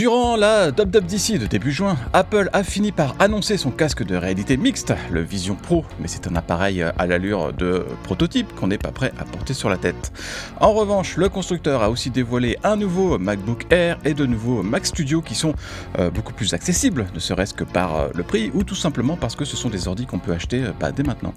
[0.00, 4.56] Durant la WWDC de début juin, Apple a fini par annoncer son casque de réalité
[4.56, 8.92] mixte, le Vision Pro, mais c'est un appareil à l'allure de prototype qu'on n'est pas
[8.92, 10.10] prêt à porter sur la tête.
[10.58, 14.86] En revanche, le constructeur a aussi dévoilé un nouveau MacBook Air et de nouveaux Mac
[14.86, 15.52] Studio qui sont
[15.98, 19.36] euh, beaucoup plus accessibles, ne serait-ce que par euh, le prix ou tout simplement parce
[19.36, 21.34] que ce sont des ordis qu'on peut acheter euh, bah, dès maintenant.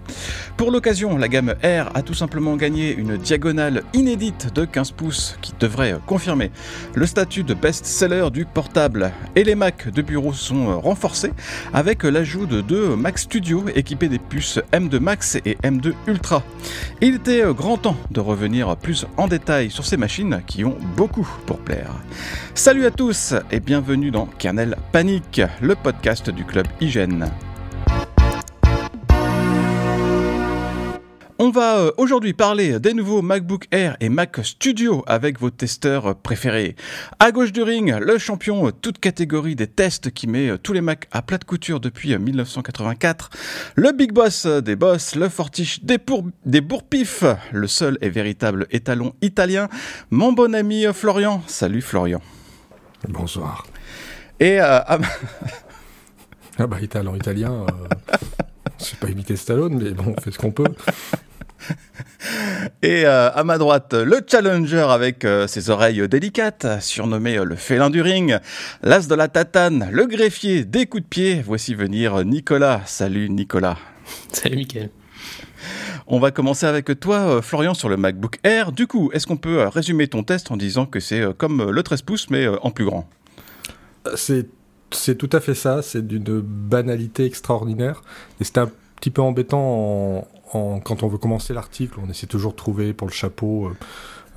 [0.56, 5.38] Pour l'occasion, la gamme Air a tout simplement gagné une diagonale inédite de 15 pouces
[5.42, 6.50] qui devrait confirmer
[6.96, 11.32] le statut de best-seller du portable et les Mac de bureau sont euh, renforcés
[11.74, 16.44] avec l'ajout de deux Mac Studio équipés des puces M2 Max et M2 Ultra.
[17.02, 20.78] Il était euh, grand temps de revenir plus en détail sur ces machines qui ont
[20.96, 21.92] beaucoup pour plaire.
[22.56, 27.32] Salut à tous et bienvenue dans Kernel Panic, le podcast du club Hygiène.
[31.40, 36.16] On va euh, aujourd'hui parler des nouveaux MacBook Air et Mac Studio avec vos testeurs
[36.16, 36.76] préférés.
[37.20, 40.74] À gauche du ring, le champion euh, toute catégorie des tests qui met euh, tous
[40.74, 43.32] les Macs à plat de couture depuis 1984.
[43.76, 46.24] Le big boss des boss, le fortiche des, pour...
[46.46, 49.70] des bourpifs, le seul et véritable étalon italien,
[50.12, 51.42] mon bon ami Florian.
[51.48, 52.22] Salut Florian.
[53.10, 53.66] Bonsoir.
[54.40, 54.80] Et euh,
[56.60, 57.66] ah bah italien, italien.
[57.66, 58.18] Euh...
[58.80, 60.66] Je sais pas imiter Stallone, mais bon, on fait ce qu'on peut.
[62.82, 67.56] Et euh, à ma droite, le challenger avec euh, ses oreilles délicates, surnommé euh, le
[67.56, 68.38] félin du ring,
[68.82, 71.42] l'as de la tatane, le greffier des coups de pied.
[71.46, 72.82] Voici venir Nicolas.
[72.86, 73.78] Salut Nicolas.
[74.32, 74.90] Salut Mickaël.
[76.08, 78.74] On va commencer avec toi, Florian, sur le MacBook Air.
[78.74, 82.02] Du coup, est-ce qu'on peut résumer ton test en disant que c'est comme le 13
[82.02, 83.08] pouces, mais en plus grand?
[84.16, 84.48] C'est
[84.96, 88.02] c'est tout à fait ça, c'est d'une banalité extraordinaire.
[88.40, 92.52] Et c'est un petit peu embêtant en, quand on veut commencer l'article, on essaie toujours
[92.52, 93.72] de trouver pour le chapeau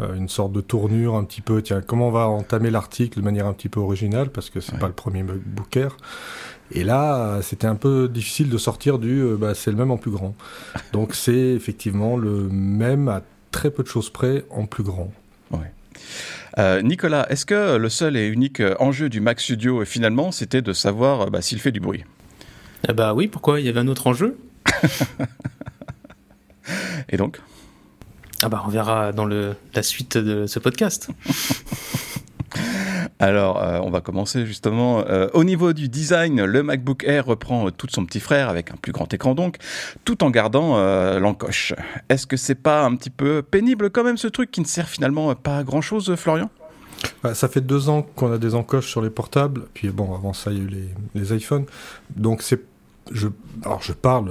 [0.01, 3.25] euh, une sorte de tournure un petit peu, tiens, comment on va entamer l'article de
[3.25, 4.79] manière un petit peu originale, parce que c'est ouais.
[4.79, 5.89] pas le premier booker.
[6.73, 9.97] Et là, c'était un peu difficile de sortir du euh, bah, c'est le même en
[9.97, 10.35] plus grand.
[10.93, 13.23] Donc c'est effectivement le même à
[13.53, 15.13] très peu de choses près en plus grand.
[15.51, 15.73] Ouais.
[16.59, 20.73] Euh, Nicolas, est-ce que le seul et unique enjeu du Mac Studio, finalement, c'était de
[20.73, 22.05] savoir bah, s'il fait du bruit?
[22.87, 23.61] Ah Bah oui, pourquoi?
[23.61, 24.37] Il y avait un autre enjeu?
[27.09, 27.41] Et donc
[28.43, 31.09] Ah bah on verra dans le, la suite de ce podcast.
[33.19, 35.05] Alors, euh, on va commencer justement.
[35.07, 38.77] Euh, au niveau du design, le MacBook Air reprend tout son petit frère avec un
[38.77, 39.57] plus grand écran donc,
[40.05, 41.75] tout en gardant euh, l'encoche.
[42.09, 44.89] Est-ce que c'est pas un petit peu pénible quand même ce truc qui ne sert
[44.89, 46.51] finalement pas à grand chose, Florian?
[47.23, 50.33] Bah, ça fait deux ans qu'on a des encoches sur les portables, puis bon, avant
[50.33, 51.67] ça, il y a eu les, les iPhones.
[52.15, 52.61] Donc, c'est.
[53.13, 53.29] Je,
[53.65, 54.31] alors, je parle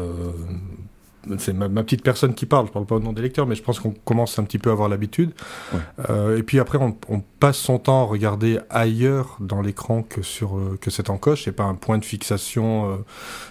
[1.38, 3.56] c'est ma, ma, petite personne qui parle, je parle pas au nom des lecteurs, mais
[3.56, 5.32] je pense qu'on commence un petit peu à avoir l'habitude.
[5.74, 5.80] Ouais.
[6.10, 10.22] Euh, et puis après, on, on, passe son temps à regarder ailleurs dans l'écran que
[10.22, 11.44] sur euh, que cette encoche.
[11.44, 12.92] C'est pas un point de fixation.
[12.92, 12.96] Euh,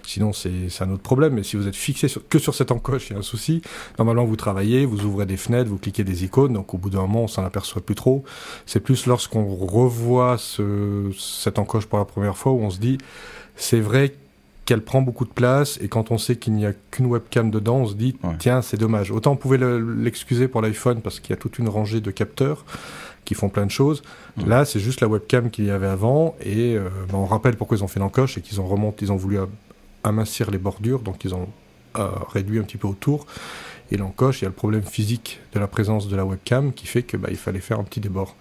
[0.05, 1.35] sinon, c'est un autre problème.
[1.35, 3.63] Mais si vous êtes fixé sur, que sur cette encoche, il y a un souci.
[3.99, 6.55] Normalement, vous travaillez, vous ouvrez des fenêtres, vous cliquez des icônes.
[6.55, 8.25] Donc, au bout d'un moment, on s'en aperçoit plus trop.
[8.67, 12.99] C'est plus lorsqu'on revoit ce, cette encoche pour la première fois où on se dit,
[13.57, 14.15] c'est vrai
[14.65, 17.77] qu'elle prend beaucoup de place et quand on sait qu'il n'y a qu'une webcam dedans,
[17.79, 18.35] on se dit ouais.
[18.39, 19.11] tiens c'est dommage.
[19.11, 22.65] Autant on pouvait l'excuser pour l'iPhone parce qu'il y a toute une rangée de capteurs
[23.25, 24.03] qui font plein de choses.
[24.47, 27.77] Là c'est juste la webcam qu'il y avait avant et euh, ben, on rappelle pourquoi
[27.77, 29.39] ils ont fait l'encoche et qu'ils ont remonté, ils ont voulu
[30.03, 31.49] amincir les bordures donc ils ont
[31.97, 33.27] euh, réduit un petit peu autour.
[33.91, 36.87] Et l'encoche, il y a le problème physique de la présence de la webcam qui
[36.87, 38.35] fait que bah, il fallait faire un petit débord.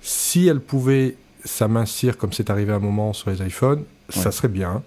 [0.00, 4.22] Si elle pouvait s'amincir comme c'est arrivé à un moment sur les iPhones, ouais.
[4.22, 4.82] ça serait bien.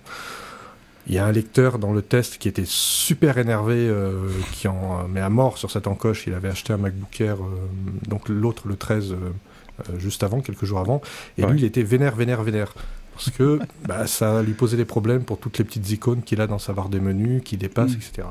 [1.07, 5.07] Il y a un lecteur dans le test qui était super énervé, euh, qui en
[5.07, 6.28] met à mort sur cette encoche.
[6.28, 10.66] Il avait acheté un MacBook Air, euh, donc l'autre le 13, euh, juste avant, quelques
[10.66, 11.02] jours avant.
[11.37, 11.52] Et ouais.
[11.52, 12.73] lui, il était vénère, vénère, vénère.
[13.14, 16.47] Parce que bah, ça lui posait des problèmes pour toutes les petites icônes qu'il a
[16.47, 18.09] dans sa barre des menus, qui dépassent, mmh.
[18.09, 18.28] etc.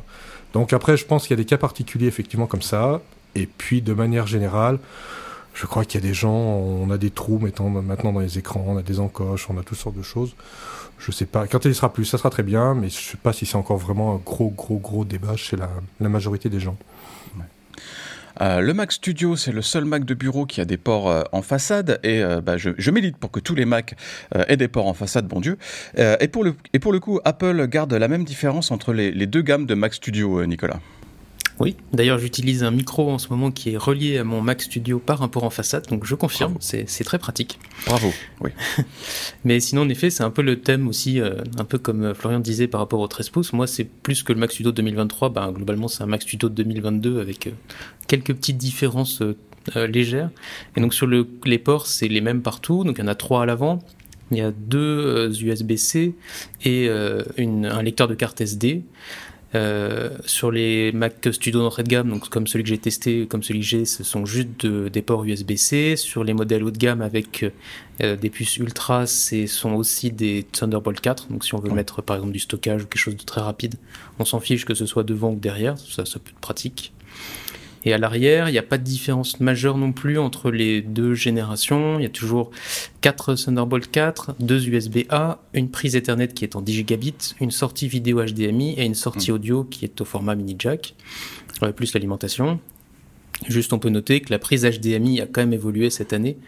[0.52, 3.00] Donc après, je pense qu'il y a des cas particuliers, effectivement, comme ça.
[3.34, 4.78] Et puis, de manière générale,
[5.56, 8.62] je crois qu'il y a des gens, on a des trous maintenant dans les écrans,
[8.68, 10.34] on a des encoches, on a toutes sortes de choses.
[10.98, 11.46] Je sais pas.
[11.46, 13.78] Quand il sera plus, ça sera très bien, mais je sais pas si c'est encore
[13.78, 15.70] vraiment un gros, gros, gros débat chez la,
[16.08, 16.76] majorité des gens.
[18.42, 21.22] Euh, le Mac Studio, c'est le seul Mac de bureau qui a des ports euh,
[21.32, 23.94] en façade et euh, bah, je, je milite pour que tous les Macs
[24.34, 25.56] aient des ports en façade, bon Dieu.
[25.96, 29.40] Et, pour le, et pour le coup, Apple garde la même différence entre les deux
[29.40, 30.80] gammes de Mac Studio, Nicolas?
[31.58, 34.98] Oui, d'ailleurs j'utilise un micro en ce moment qui est relié à mon Mac Studio
[34.98, 37.58] par un port en façade, donc je confirme, c'est très pratique.
[37.86, 38.12] Bravo,
[38.42, 38.50] oui.
[39.44, 42.40] Mais sinon en effet c'est un peu le thème aussi, euh, un peu comme Florian
[42.40, 45.50] disait par rapport au 13 pouces, moi c'est plus que le Mac Studio 2023, ben,
[45.50, 47.50] globalement c'est un Mac Studio 2022 avec euh,
[48.06, 50.30] quelques petites différences euh, légères.
[50.76, 53.14] Et donc sur le, les ports c'est les mêmes partout, donc il y en a
[53.14, 53.78] trois à l'avant,
[54.30, 56.14] Il y a deux USB-C
[56.64, 58.84] et un lecteur de carte SD.
[59.56, 63.42] Euh, sur les Mac Studio d'entrée de gamme, donc comme celui que j'ai testé, comme
[63.42, 65.96] celui que j'ai, ce sont juste des ports USB-C.
[65.96, 67.46] Sur les modèles haut de gamme avec
[68.02, 71.28] euh, des puces Ultra, ce sont aussi des Thunderbolt 4.
[71.30, 73.76] Donc si on veut mettre par exemple du stockage ou quelque chose de très rapide,
[74.18, 76.92] on s'en fiche que ce soit devant ou derrière, ça, ça peut être pratique.
[77.86, 81.14] Et à l'arrière, il n'y a pas de différence majeure non plus entre les deux
[81.14, 82.00] générations.
[82.00, 82.50] Il y a toujours
[83.00, 87.86] 4 Thunderbolt 4, 2 USB-A, une prise Ethernet qui est en 10 gigabits, une sortie
[87.86, 89.34] vidéo HDMI et une sortie mm.
[89.34, 90.96] audio qui est au format mini jack,
[91.62, 92.58] euh, plus l'alimentation.
[93.48, 96.38] Juste, on peut noter que la prise HDMI a quand même évolué cette année.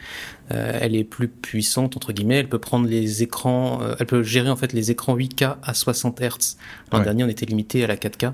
[0.50, 2.38] Euh, elle est plus puissante entre guillemets.
[2.38, 5.74] Elle peut prendre les écrans, euh, elle peut gérer en fait les écrans 8K à
[5.74, 6.56] 60 Hz.
[6.90, 8.32] L'an dernier, on était limité à la 4K.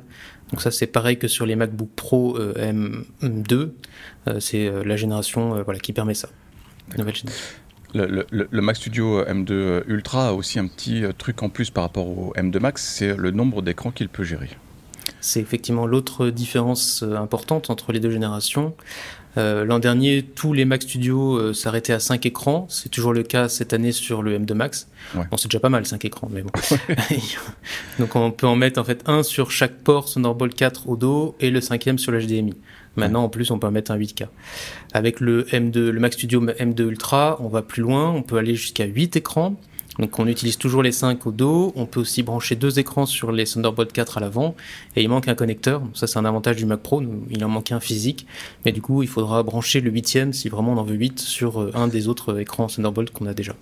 [0.50, 3.70] Donc ça c'est pareil que sur les MacBook Pro euh, M2,
[4.28, 6.28] euh, c'est euh, la génération voilà, qui permet ça.
[6.96, 7.44] Nouvelle génération.
[7.94, 12.32] Le, Mac Studio M2 Ultra a aussi un petit truc en plus par rapport au
[12.36, 14.50] M2 Max, c'est le nombre d'écrans qu'il peut gérer.
[15.20, 18.74] C'est effectivement l'autre différence importante entre les deux générations.
[19.36, 22.66] Euh, l'an dernier, tous les Mac Studio euh, s'arrêtaient à 5 écrans.
[22.68, 24.88] C'est toujours le cas cette année sur le M2 Max.
[25.14, 26.50] Bon, c'est déjà pas mal 5 écrans, mais bon.
[27.98, 31.36] Donc on peut en mettre en fait un sur chaque port Thunderbolt 4 au dos
[31.40, 32.54] et le cinquième sur le HDMI.
[32.96, 34.28] Maintenant, en plus, on peut en mettre un 8K.
[34.92, 38.10] Avec le M2, le Mac Studio M2 Ultra, on va plus loin.
[38.10, 39.56] On peut aller jusqu'à 8 écrans.
[39.98, 43.30] Donc on utilise toujours les 5 au dos, on peut aussi brancher deux écrans sur
[43.30, 44.54] les Thunderbolt 4 à l'avant,
[44.96, 47.70] et il manque un connecteur, ça c'est un avantage du Mac Pro, il en manque
[47.72, 48.26] un physique,
[48.64, 51.60] mais du coup il faudra brancher le huitième si vraiment on en veut 8 sur
[51.60, 53.54] euh, un des autres écrans Thunderbolt qu'on a déjà.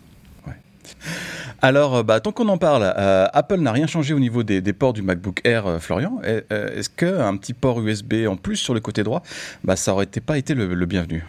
[1.64, 4.61] Alors, euh, bah, tant qu'on en parle, euh, Apple n'a rien changé au niveau des,
[4.73, 6.20] ports du MacBook Air, Florian.
[6.23, 9.23] Est-ce qu'un petit port USB en plus sur le côté droit,
[9.62, 11.25] bah, ça aurait pas été le, le bienvenu?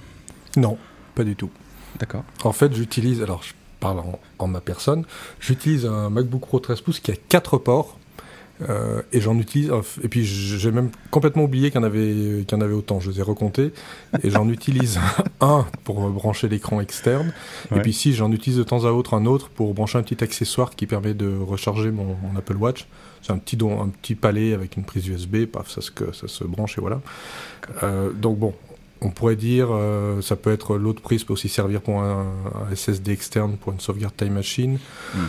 [0.57, 0.77] Non,
[1.13, 1.51] pas du tout.
[1.99, 2.23] D'accord.
[2.43, 4.01] En fait, j'utilise, alors je parle
[4.39, 5.03] en, ma personne,
[5.39, 7.99] j'utilise un MacBook Pro 13 pouces qui a 4 ports.
[8.69, 9.71] Euh, et j'en utilise,
[10.03, 13.23] et puis j'ai même complètement oublié qu'il y, en avait, qu'il autant, je les ai
[13.23, 13.73] recomptés,
[14.21, 14.99] et j'en utilise
[15.41, 17.33] un pour brancher l'écran externe,
[17.75, 20.23] et puis si j'en utilise de temps à autre un autre pour brancher un petit
[20.23, 22.87] accessoire qui permet de recharger mon, Apple Watch.
[23.23, 26.27] C'est un petit, don, un petit palais avec une prise USB, paf, ça se, ça
[26.27, 27.01] se branche et voilà.
[27.81, 28.53] Euh, donc bon,
[29.03, 32.25] on pourrait dire, euh, ça peut être l'autre prise peut aussi servir pour un,
[32.73, 34.79] SSD externe pour une sauvegarde Time Machine.
[35.13, 35.19] Hmm.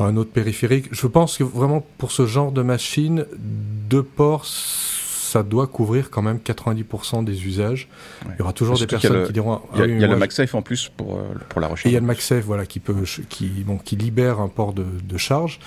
[0.00, 0.86] Un autre périphérique.
[0.92, 6.22] Je pense que vraiment pour ce genre de machine, deux ports, ça doit couvrir quand
[6.22, 7.88] même 90% des usages.
[8.24, 9.60] Il y aura toujours des personnes qui diront.
[9.74, 11.86] Il y a, ah le MagSafe en plus pour, euh, pour la recherche.
[11.86, 12.94] Et il y a le MagSafe voilà, qui, peut,
[13.28, 15.58] qui, bon, qui libère un port de, charge.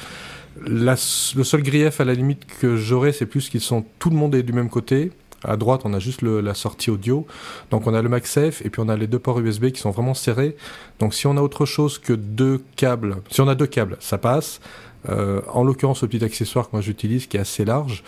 [0.65, 4.33] le seul grief à la limite que j'aurais, c'est plus qu'ils sont tout le monde
[4.33, 5.11] est du même côté
[5.43, 7.25] à droite, on a juste la sortie audio.
[7.69, 9.91] Donc on a le MagSafe et puis on a les deux ports USB qui sont
[9.91, 10.55] vraiment serrés.
[10.99, 14.17] Donc si on a autre chose que deux câbles, si on a deux câbles, ça
[14.17, 14.59] passe.
[15.09, 18.03] Euh, en l'occurrence, le petit accessoire que moi j'utilise qui est assez large,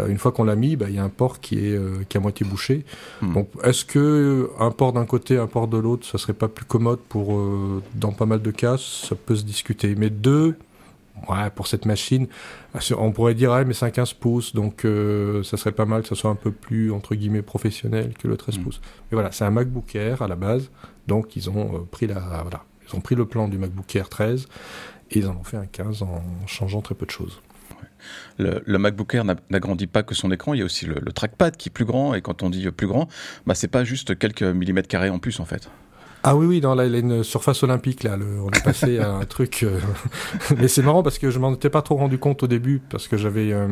[0.00, 2.04] euh, une fois qu'on l'a mis, bah, il y a un port qui est, euh,
[2.08, 2.84] qui est à moitié bouché.
[3.22, 3.34] Hmm.
[3.34, 6.66] Donc est-ce que un port d'un côté, un port de l'autre, ça serait pas plus
[6.66, 7.40] commode pour
[7.94, 8.76] dans pas mal de cas?
[8.76, 9.94] Ça peut se discuter.
[9.96, 10.56] Mais deux,
[11.28, 12.26] ouais, pour cette machine,
[12.96, 16.02] on pourrait dire, ouais, mais c'est un 15 pouces, donc euh, ça serait pas mal
[16.02, 18.62] que ça soit un peu plus, entre guillemets, professionnel que le 13 mm.
[18.62, 18.80] pouces.
[19.10, 20.70] Mais voilà, c'est un MacBook Air à la base,
[21.06, 24.08] donc ils ont, euh, pris la, voilà, ils ont pris le plan du MacBook Air
[24.08, 24.46] 13
[25.10, 27.40] et ils en ont fait un 15 en changeant très peu de choses.
[28.38, 31.70] Le, MacBook Air n'agrandit pas que son écran, il y a aussi le, trackpad qui
[31.70, 33.08] est plus grand, et quand on dit plus grand,
[33.46, 35.70] bah, c'est pas juste quelques millimètres carrés en plus en fait.
[36.26, 39.62] Ah oui, oui, dans la, une surface olympique, là, on est passé à un truc.
[39.62, 39.78] Euh,
[40.56, 43.08] mais c'est marrant parce que je m'en étais pas trop rendu compte au début, parce
[43.08, 43.52] que j'avais.
[43.52, 43.68] Euh,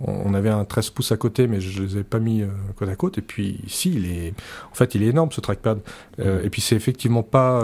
[0.00, 2.88] on avait un 13 pouces à côté, mais je les avais pas mis euh, côte
[2.88, 3.18] à côte.
[3.18, 4.34] Et puis, ici, il est.
[4.70, 5.80] En fait, il est énorme ce trackpad.
[6.18, 7.60] et puis, c'est effectivement pas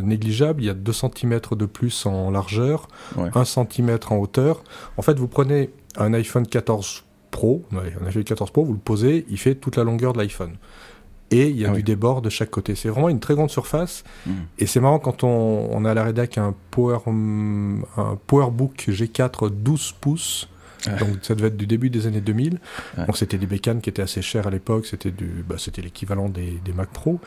[0.00, 0.62] négligeable.
[0.62, 2.86] Il y a 2 cm de plus en largeur,
[3.18, 4.62] 1 cm en hauteur.
[4.96, 9.26] En fait, vous prenez un iPhone 14 Pro, un iPhone 14 Pro, vous le posez,
[9.28, 10.56] il fait toute la longueur de l'iPhone
[11.30, 12.74] et il y a ah du débord de chaque côté.
[12.74, 14.04] C'est vraiment une très grande surface.
[14.26, 14.32] Hmm.
[14.58, 19.50] Et c'est marrant quand on, on, a à la rédac un, Power, un PowerBook G4
[19.50, 20.48] 12 pouces.
[21.00, 22.60] Donc ça devait être du début des années 2000.
[22.96, 24.86] Donc c'était des bécanes qui étaient assez chères à l'époque.
[24.86, 27.20] C'était du, bah, c'était l'équivalent des, des Mac Pro.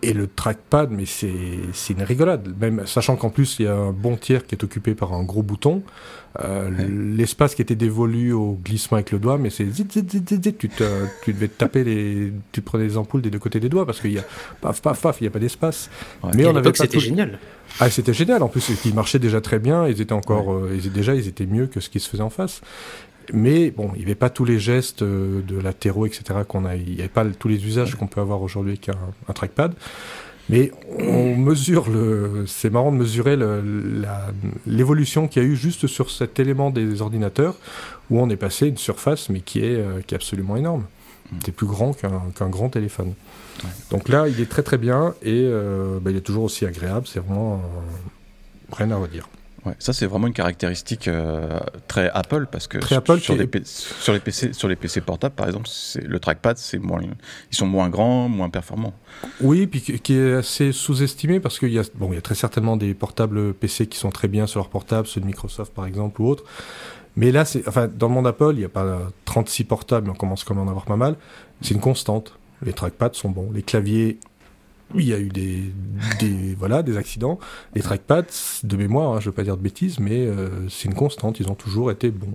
[0.00, 2.54] Et le trackpad, mais c'est une rigolade.
[2.60, 5.24] Même sachant qu'en plus il y a un bon tiers qui est occupé par un
[5.24, 5.82] gros bouton.
[6.40, 6.70] Euh,
[7.16, 10.54] l'espace qui était dévolu au glissement avec le doigt, mais c'est zit, zit, zit, zit,
[10.54, 10.84] tu, te,
[11.24, 14.12] tu devais taper les, tu prenais les ampoules des deux côtés des doigts parce qu'il
[14.12, 14.24] y a
[14.60, 15.90] paf paf paf, il n'y a pas d'espace.
[16.34, 17.38] Mais on avait c'était génial.
[17.80, 18.42] Ah, c'était génial.
[18.42, 19.86] En plus, ils marchaient déjà très bien.
[19.86, 22.30] Ils étaient encore, euh, ils, déjà, ils étaient mieux que ce qui se faisait en
[22.30, 22.60] face.
[23.32, 26.40] Mais bon, il n'y avait pas tous les gestes euh, de latéraux, etc.
[26.46, 26.76] qu'on a.
[26.76, 29.74] Il n'y avait pas tous les usages qu'on peut avoir aujourd'hui avec un, un trackpad.
[30.50, 32.44] Mais on mesure le.
[32.46, 33.36] C'est marrant de mesurer
[34.66, 37.54] l'évolution qu'il y a eu juste sur cet élément des ordinateurs,
[38.10, 40.86] où on est passé une surface, mais qui est, euh, qui est absolument énorme.
[41.30, 41.36] Hmm.
[41.44, 43.12] C'est plus grand qu'un grand téléphone.
[43.90, 47.06] Donc là, il est très très bien et euh, bah, il est toujours aussi agréable.
[47.06, 49.28] C'est vraiment euh, rien à redire.
[49.68, 53.46] Ouais, ça c'est vraiment une caractéristique euh, très Apple parce que très Apple sur, les
[53.64, 55.68] sur, les PC sur les PC portables par exemple
[56.02, 58.94] le trackpad c'est moins ils sont moins grands moins performants.
[59.42, 62.34] Oui puis qui est assez sous-estimé parce qu'il y a bon il y a très
[62.34, 65.84] certainement des portables PC qui sont très bien sur leur portable ceux de Microsoft par
[65.84, 66.44] exemple ou autres
[67.16, 70.14] mais là c'est enfin dans le monde Apple il n'y a pas 36 portables on
[70.14, 71.16] commence quand même à en avoir pas mal
[71.60, 73.50] c'est une constante les trackpads sont bons.
[73.52, 74.18] Les claviers,
[74.94, 75.72] il y a eu des,
[76.58, 77.38] voilà, des accidents.
[77.74, 80.88] Les trackpads, de mémoire, hein, je ne veux pas dire de bêtises, mais euh, c'est
[80.88, 81.40] une constante.
[81.40, 82.34] Ils ont toujours été bons.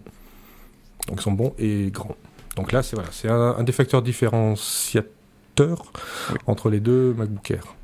[1.08, 2.16] Donc ils sont bons et grands.
[2.56, 5.84] Donc là, c'est voilà, c'est un, des facteurs différenciateurs
[6.46, 7.76] entre les deux MacBook Air.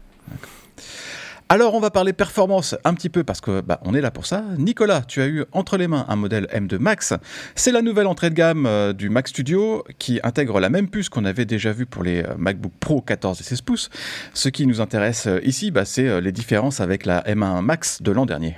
[1.51, 4.27] Alors on va parler performance un petit peu parce que bah, on est là pour
[4.27, 4.43] ça.
[4.59, 7.15] Nicolas, tu as eu entre les mains un modèle M2 Max.
[7.55, 11.09] C'est la nouvelle entrée de gamme euh, du Mac Studio qui intègre la même puce
[11.09, 13.89] qu'on avait déjà vue pour les euh, MacBook Pro 14 et 16 pouces.
[14.35, 18.11] Ce qui nous intéresse euh, ici, bah, c'est les différences avec la M1 Max de
[18.11, 18.55] l'an dernier.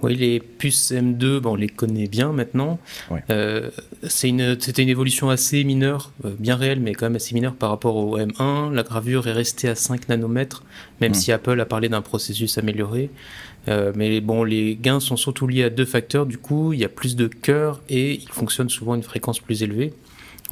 [0.00, 2.78] Oui, les puces M2, bon, on les connaît bien maintenant.
[3.30, 3.70] Euh,
[4.04, 7.96] c'était une, évolution assez mineure, euh, bien réelle, mais quand même assez mineure par rapport
[7.96, 8.72] au M1.
[8.72, 10.62] La gravure est restée à 5 nanomètres,
[11.00, 11.14] même hmm.
[11.14, 13.10] si Apple a parlé d'un processus amélioré.
[13.66, 16.26] Euh, mais bon, les gains sont surtout liés à deux facteurs.
[16.26, 19.40] Du coup, il y a plus de cœurs et il fonctionne souvent à une fréquence
[19.40, 19.92] plus élevée.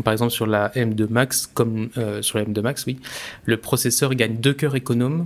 [0.03, 1.89] Par exemple, sur la M2 Max, comme
[2.21, 2.99] sur la M2 Max, oui,
[3.47, 5.25] le processeur gagne deux cœurs économes.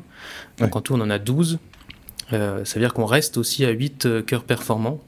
[0.59, 1.59] Donc en tout, on en a 12.
[2.32, 5.00] Euh, ça veut dire qu'on reste aussi à 8 euh, cœurs performants.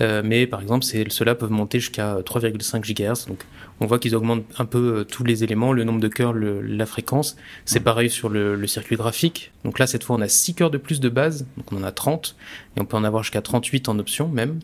[0.00, 3.26] Euh, mais par exemple, ceux-là peuvent monter jusqu'à 3,5 GHz.
[3.26, 3.44] Donc,
[3.80, 7.36] on voit qu'ils augmentent un peu tous les éléments, le nombre de cœurs, la fréquence.
[7.64, 9.50] C'est pareil sur le, circuit graphique.
[9.64, 11.46] Donc là, cette fois, on a 6 cœurs de plus de base.
[11.56, 12.36] Donc on en a 30.
[12.76, 14.60] Et on peut en avoir jusqu'à 38 en option même.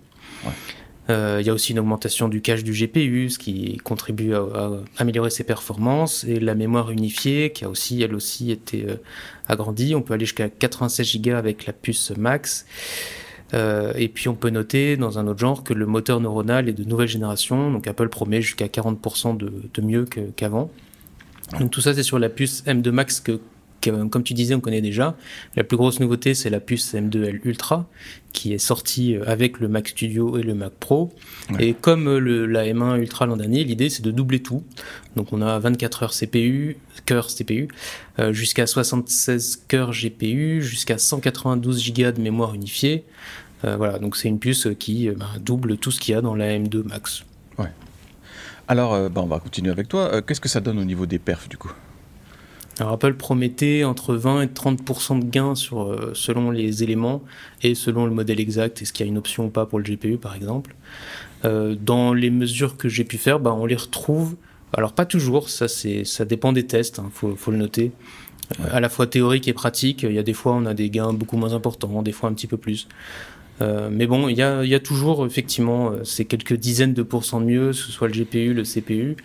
[1.09, 5.29] Il y a aussi une augmentation du cache du GPU, ce qui contribue à, améliorer
[5.29, 8.87] ses performances, et la mémoire unifiée, qui a aussi, elle aussi, été
[9.47, 9.95] agrandi.
[9.95, 12.65] On peut aller jusqu'à 96 Go avec la puce Max.
[13.53, 16.73] Euh, et puis on peut noter dans un autre genre que le moteur neuronal est
[16.73, 20.07] de nouvelle génération, donc Apple promet jusqu'à 40% de, mieux
[20.37, 20.71] qu'avant.
[21.61, 23.41] donc tout ça c'est sur la puce M2 Max que
[23.91, 25.17] comme tu disais, on connaît déjà.
[25.57, 27.89] La plus grosse nouveauté, c'est la puce M2L Ultra,
[28.33, 31.13] qui est sortie euh, avec le Mac Studio et le Mac Pro.
[31.59, 34.63] Et comme euh, le, la M1 Ultra l'an dernier, l'idée, c'est de doubler tout.
[35.17, 36.77] Donc on a 24 heures CPU,
[37.07, 37.69] cœurs CPU,
[38.19, 43.05] euh, jusqu'à 76 cœurs GPU, jusqu'à 192 Go de mémoire unifiée.
[43.63, 46.59] voilà, donc c'est une puce qui bah, double tout ce qu'il y a dans la
[46.59, 47.25] M2 Max.
[47.59, 47.71] Ouais.
[48.69, 50.21] Alors, bah, on va continuer avec toi.
[50.23, 51.73] Qu'est-ce que ça donne au niveau des perfs du coup?
[52.81, 57.23] Alors Apple promettait entre 20 et 30% de gains sur, euh, selon les éléments
[57.63, 59.85] et selon le modèle exact, est-ce qu'il y a une option ou pas pour le
[59.85, 60.75] GPU par exemple.
[61.45, 64.37] Euh, dans les mesures que j'ai pu faire, bah, on les retrouve.
[64.73, 67.93] Alors pas toujours, ça, ça dépend des tests, il hein, faut, faut, le noter.
[68.61, 70.91] Euh, à la fois théorique et pratique, il y a des fois on a des
[70.91, 72.89] gains beaucoup moins importants, des fois un petit peu plus.
[73.63, 77.41] Euh, mais bon, il y a, y a, toujours effectivement ces quelques dizaines de pourcents
[77.41, 79.17] de mieux, que ce soit le GPU, le CPU.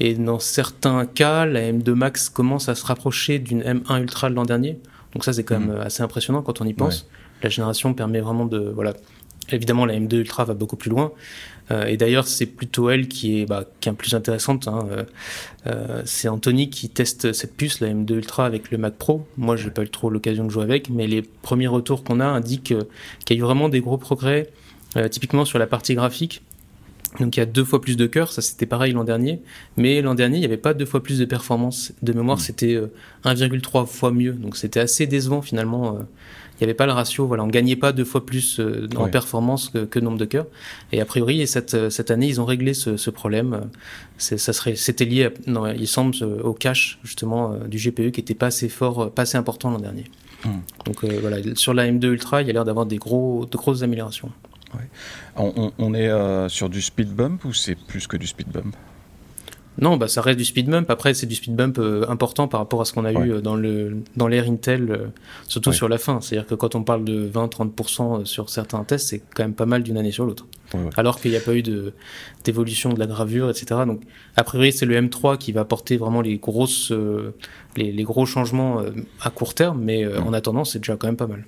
[0.00, 4.34] Et dans certains cas, la M2 Max commence à se rapprocher d'une M1 Ultra de
[4.34, 4.78] l'an dernier.
[5.12, 5.80] Donc ça, c'est quand même mhm.
[5.80, 7.06] assez impressionnant quand on y pense.
[7.42, 8.58] La génération permet vraiment de...
[8.74, 8.94] Voilà.
[9.50, 11.12] Évidemment, la M2 Ultra va beaucoup plus loin.
[11.70, 14.68] Euh, et d'ailleurs, c'est plutôt elle qui est, bah, qui est plus intéressante.
[14.68, 14.86] Hein.
[14.90, 15.04] Euh,
[15.66, 19.26] euh, c'est Anthony qui teste cette puce, la M2 Ultra, avec le Mac Pro.
[19.36, 22.26] Moi, j'ai pas eu trop l'occasion de jouer avec, mais les premiers retours qu'on a
[22.26, 22.74] indiquent
[23.24, 24.50] qu'il y a eu vraiment des gros progrès,
[25.10, 26.42] typiquement sur la partie graphique.
[27.18, 29.40] Donc il y a deux fois plus de cœurs, ça c'était pareil l'an dernier,
[29.76, 31.92] mais l'an dernier il n'y avait pas deux fois plus de performance.
[32.02, 32.40] De mémoire mmh.
[32.40, 32.80] c'était
[33.24, 35.98] 1,3 fois mieux, donc c'était assez décevant finalement
[36.60, 37.26] il n'y avait pas le ratio.
[37.26, 40.46] Voilà, on gagnait pas deux fois plus euh, en performance que, que, nombre de cœurs.
[40.92, 43.62] Et a priori, cette, euh, cette année, ils ont réglé ce, ce problème.
[44.18, 46.14] Ça serait, c'était lié, non, il semble,
[46.44, 49.78] au cache justement euh, du GPU qui était pas assez fort, pas assez important l'an
[49.78, 50.04] dernier.
[50.44, 50.60] Hmm.
[50.84, 53.82] Donc voilà, sur la M2 Ultra, il y a l'air d'avoir des gros, de grosses
[53.82, 54.30] améliorations.
[55.36, 58.76] On, on, est sur du speed bump ou c'est plus que du speed bump?
[59.80, 60.90] Non, bah, ça reste du speed bump.
[60.90, 63.40] Après, c'est du speed bump euh, important par rapport à ce qu'on a eu euh,
[63.40, 65.06] dans le dans l'ère Intel, euh,
[65.48, 66.20] surtout sur la fin.
[66.20, 69.82] C'est-à-dire que quand on parle de 20-30% sur certains tests, c'est quand même pas mal
[69.82, 70.46] d'une année sur l'autre.
[70.96, 71.62] Alors qu'il n'y a pas eu
[72.44, 73.80] d'évolution de, la gravure, etc.
[73.86, 74.02] Donc,
[74.36, 76.92] a priori, c'est le M3 qui va apporter vraiment les grosses
[77.76, 78.80] les, les, gros changements
[79.20, 81.44] à court terme, mais en attendant, c'est déjà quand même pas mal.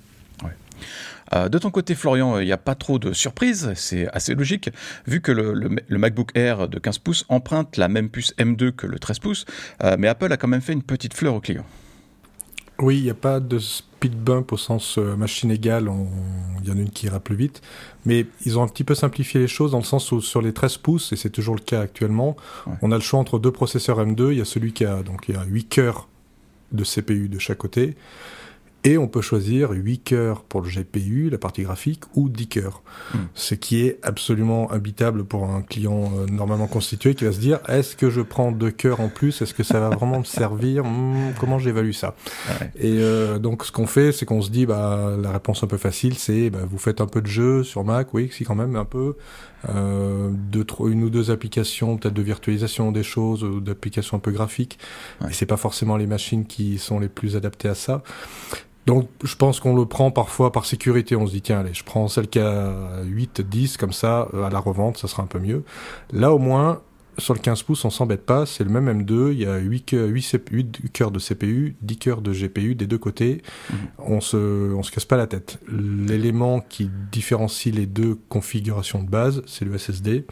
[1.33, 4.69] Euh, de ton côté, Florian, il n'y a pas trop de surprises, c'est assez logique,
[5.07, 8.99] vu que le, MacBook Air de 15 pouces emprunte la même puce M2 que le
[8.99, 9.45] 13 pouces,
[9.83, 11.65] euh, mais Apple a quand même fait une petite fleur au client.
[12.79, 15.89] Oui, il n'y a pas de speed bump au sens euh, machine égale,
[16.61, 17.61] il y en a une qui ira plus vite.
[18.05, 20.53] Mais ils ont un petit peu simplifié les choses dans le sens où sur les
[20.53, 22.35] 13 pouces, et c'est toujours le cas actuellement,
[22.81, 24.31] on a le choix entre deux processeurs M2.
[24.31, 26.07] Il y a celui qui a, donc, il y a 8 cœurs
[26.71, 27.95] de CPU de chaque côté.
[28.85, 32.81] Et on peut choisir 8 cœurs pour le GPU, la partie graphique, ou 10 cœurs.
[33.13, 33.19] Hmm.
[33.33, 37.59] Ce qui est absolument habitable pour un client euh, normalement constitué qui va se dire
[37.69, 39.41] est-ce que je prends deux cœurs en plus?
[39.41, 40.83] Est-ce que ça va vraiment me servir?
[40.83, 42.15] Hmm, Comment j'évalue ça?
[42.75, 45.77] Et euh, donc ce qu'on fait, c'est qu'on se dit bah la réponse un peu
[45.77, 48.75] facile, c'est bah, vous faites un peu de jeu sur Mac, oui, si quand même
[48.75, 49.15] un peu.
[49.69, 54.31] Euh, deux, une ou deux applications, peut-être de virtualisation des choses, ou d'applications un peu
[54.31, 54.77] graphiques.
[55.21, 55.29] Ouais.
[55.29, 58.03] Et c'est pas forcément les machines qui sont les plus adaptées à ça.
[58.85, 61.83] Donc je pense qu'on le prend parfois par sécurité, on se dit tiens allez, je
[61.83, 65.27] prends celle qui a 8, 10, comme ça, euh, à la revente, ça sera un
[65.27, 65.63] peu mieux.
[66.11, 66.81] Là au moins,
[67.17, 69.95] sur le 15 pouces, on s'embête pas, c'est le même M2, il y a 8,
[70.09, 73.75] 8, 8 cœurs de CPU, 10 cœurs de GPU des deux côtés, mmh.
[73.99, 75.59] on se, on se casse pas la tête.
[75.71, 80.25] L'élément qui différencie les deux configurations de base, c'est le SSD.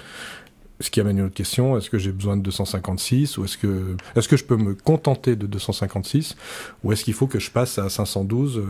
[0.82, 3.96] Ce qui amène une autre question, est-ce que j'ai besoin de 256 ou est-ce que,
[4.16, 6.36] est-ce que je peux me contenter de 256
[6.84, 8.64] ou est-ce qu'il faut que je passe à 512 euh,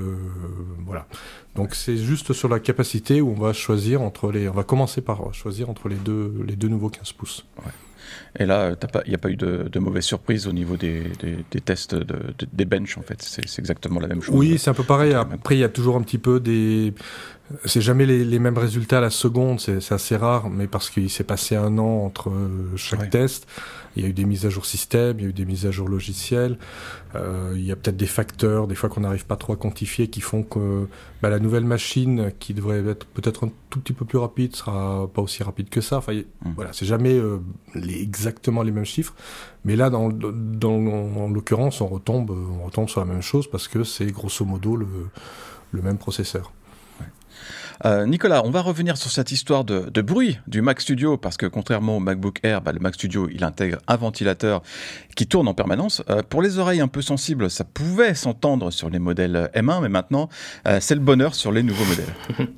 [0.86, 1.08] Voilà.
[1.56, 5.02] Donc c'est juste sur la capacité où on va choisir entre les, on va commencer
[5.02, 7.46] par choisir entre les deux, les deux nouveaux 15 pouces.
[7.66, 7.72] Ouais.
[8.40, 8.72] Et là,
[9.06, 11.96] il n'y a pas eu de, de mauvaise surprise au niveau des, des, des tests
[11.96, 13.22] de, de, des benches, en fait.
[13.22, 14.36] C'est exactement la même chose.
[14.36, 15.14] Oui, c'est un peu pareil.
[15.14, 16.94] Après, il y a toujours un petit peu des...
[17.66, 21.10] C'est jamais les, les, mêmes résultats à la seconde, c'est assez rare, mais parce qu'il
[21.10, 22.32] s'est passé un an entre
[22.78, 23.10] chaque ouais.
[23.10, 23.46] test.
[23.98, 25.66] Il y a eu des mises à jour système, il y a eu des mises
[25.66, 26.58] à jour logicielles.
[27.16, 30.08] Euh, il y a peut-être des facteurs, des fois qu'on n'arrive pas trop à quantifier,
[30.08, 30.88] qui font que
[31.22, 35.10] bah, la nouvelle machine, qui devrait être peut-être un tout petit peu plus rapide, sera
[35.14, 35.98] pas aussi rapide que ça.
[35.98, 36.52] Enfin, mmh.
[36.56, 37.40] voilà, c'est jamais euh,
[37.76, 39.14] les, exactement les mêmes chiffres.
[39.66, 43.68] Mais là, dans, dans, en l'occurrence, on retombe, on retombe sur la même chose parce
[43.68, 44.88] que c'est grosso modo le,
[45.72, 46.52] le même processeur.
[47.86, 51.38] Euh, Nicolas, on va revenir sur cette histoire de, de, bruit du Mac Studio, parce
[51.38, 54.62] que contrairement au MacBook Air, bah, le Mac Studio, il intègre un ventilateur
[55.16, 56.04] qui tourne en permanence.
[56.10, 59.90] Euh, pour les oreilles un peu sensibles, ça pouvait s'entendre sur les modèles M1, mais
[59.90, 60.30] maintenant,
[60.68, 62.14] euh, c'est le bonheur sur les nouveaux modèles.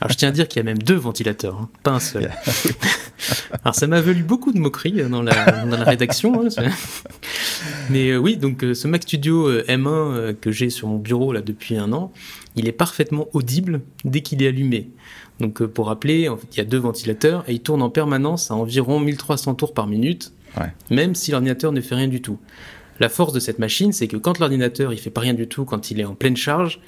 [0.00, 2.30] Alors je tiens à dire qu'il y a même deux ventilateurs, hein, pas un seul.
[3.64, 6.46] Alors ça m'a valu beaucoup de moqueries dans la, dans la rédaction.
[6.46, 6.70] Hein,
[7.90, 11.92] mais oui, donc ce Mac Studio M1 que j'ai sur mon bureau là depuis un
[11.92, 12.12] an,
[12.56, 14.90] il est parfaitement audible dès qu'il est allumé.
[15.40, 18.50] Donc pour rappeler, en fait, il y a deux ventilateurs et il tourne en permanence
[18.50, 20.72] à environ 1300 tours par minute, ouais.
[20.90, 22.38] même si l'ordinateur ne fait rien du tout.
[23.00, 25.64] La force de cette machine, c'est que quand l'ordinateur il fait pas rien du tout,
[25.64, 26.80] quand il est en pleine charge,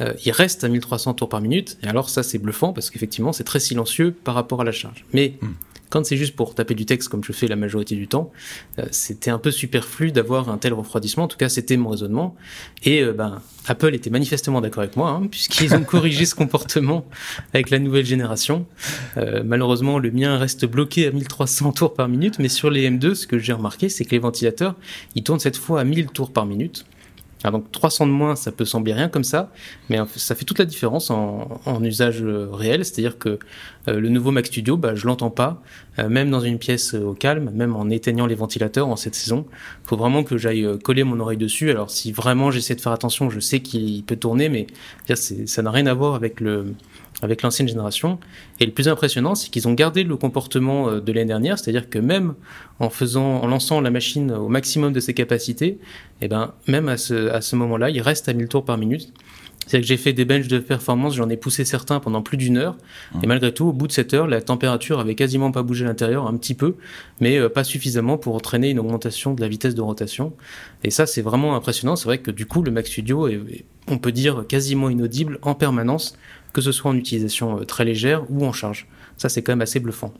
[0.00, 1.78] euh, il reste à 1300 tours par minute.
[1.82, 5.04] Et alors ça c'est bluffant parce qu'effectivement c'est très silencieux par rapport à la charge.
[5.12, 5.48] Mais mm.
[5.92, 8.32] Quand c'est juste pour taper du texte comme je fais la majorité du temps,
[8.78, 11.24] euh, c'était un peu superflu d'avoir un tel refroidissement.
[11.24, 12.34] En tout cas, c'était mon raisonnement.
[12.82, 17.04] Et euh, ben, Apple était manifestement d'accord avec moi, hein, puisqu'ils ont corrigé ce comportement
[17.52, 18.64] avec la nouvelle génération.
[19.18, 23.12] Euh, malheureusement, le mien reste bloqué à 1300 tours par minute, mais sur les M2,
[23.12, 24.76] ce que j'ai remarqué, c'est que les ventilateurs,
[25.14, 26.86] ils tournent cette fois à 1000 tours par minute.
[27.44, 29.50] Alors donc 300 de moins, ça peut sembler rien comme ça,
[29.88, 32.84] mais ça fait toute la différence en, usage réel.
[32.84, 33.38] C'est-à-dire que
[33.88, 35.62] euh, le nouveau Mac Studio, bah, je l'entends pas,
[35.98, 39.14] euh, même dans une pièce euh, au calme, même en éteignant les ventilateurs en cette
[39.14, 39.44] saison.
[39.84, 41.70] Il faut vraiment que j'aille euh, coller mon oreille dessus.
[41.70, 44.66] Alors si vraiment j'essaie de faire attention, je sais qu'il peut tourner, mais
[45.14, 46.74] ça n'a rien à voir avec le
[47.22, 48.18] avec l'ancienne génération.
[48.60, 51.98] Et le plus impressionnant, c'est qu'ils ont gardé le comportement de l'année dernière, c'est-à-dire que
[51.98, 52.34] même
[52.80, 55.78] en faisant, en lançant la machine au maximum de ses capacités, et
[56.22, 59.12] eh ben même à ce, à ce moment-là, il reste à 1000 tours par minute.
[59.66, 62.56] C'est que j'ai fait des benches de performance, j'en ai poussé certains pendant plus d'une
[62.56, 62.76] heure,
[63.22, 65.88] et malgré tout, au bout de cette heure, la température avait quasiment pas bougé à
[65.88, 66.74] l'intérieur, un petit peu,
[67.20, 70.32] mais euh, pas suffisamment pour entraîner une augmentation de la vitesse de rotation.
[70.82, 71.96] Et ça, c'est vraiment impressionnant.
[71.96, 75.54] C'est vrai que du coup, le Mac Studio est, on peut dire, quasiment inaudible en
[75.54, 76.16] permanence,
[76.52, 78.86] que ce soit en utilisation euh, très légère ou en charge.
[79.16, 80.12] Ça, c'est quand même assez bluffant.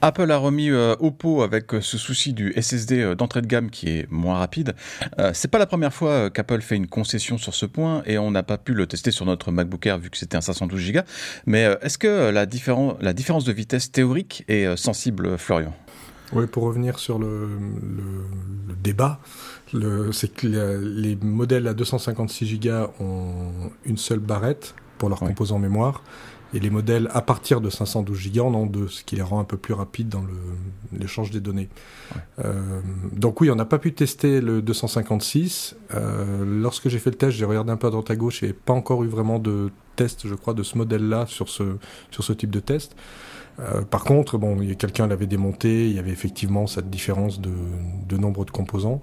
[0.00, 3.46] Apple a remis euh, au pot avec euh, ce souci du SSD euh, d'entrée de
[3.46, 4.74] gamme qui est moins rapide.
[5.18, 8.30] Euh, c'est pas la première fois qu'Apple fait une concession sur ce point et on
[8.30, 11.00] n'a pas pu le tester sur notre MacBook Air vu que c'était un 512 Go.
[11.46, 15.74] Mais euh, est-ce que la, différen la différence de vitesse théorique est euh, sensible, Florian?
[16.32, 18.24] Oui, pour revenir sur le, le,
[18.68, 19.20] le débat,
[20.12, 26.02] c'est que les modèles à 256 Go ont une seule barrette pour leurs composants mémoire
[26.54, 29.38] et les modèles à partir de 512 Go en ont deux, ce qui les rend
[29.38, 30.24] un peu plus rapides dans
[30.98, 31.68] l'échange des données.
[32.14, 32.22] Ouais.
[32.46, 32.80] Euh,
[33.12, 35.76] donc oui, on n'a pas pu tester le 256.
[35.92, 38.54] Euh, lorsque j'ai fait le test, j'ai regardé un peu à droite à gauche et
[38.54, 41.76] pas encore eu vraiment de test, je crois, de ce modèle-là sur ce,
[42.10, 42.96] sur ce type de test.
[43.60, 47.52] Euh, par contre, bon, quelqu'un l'avait démonté, il y avait effectivement cette différence de,
[48.08, 49.02] de nombre de composants.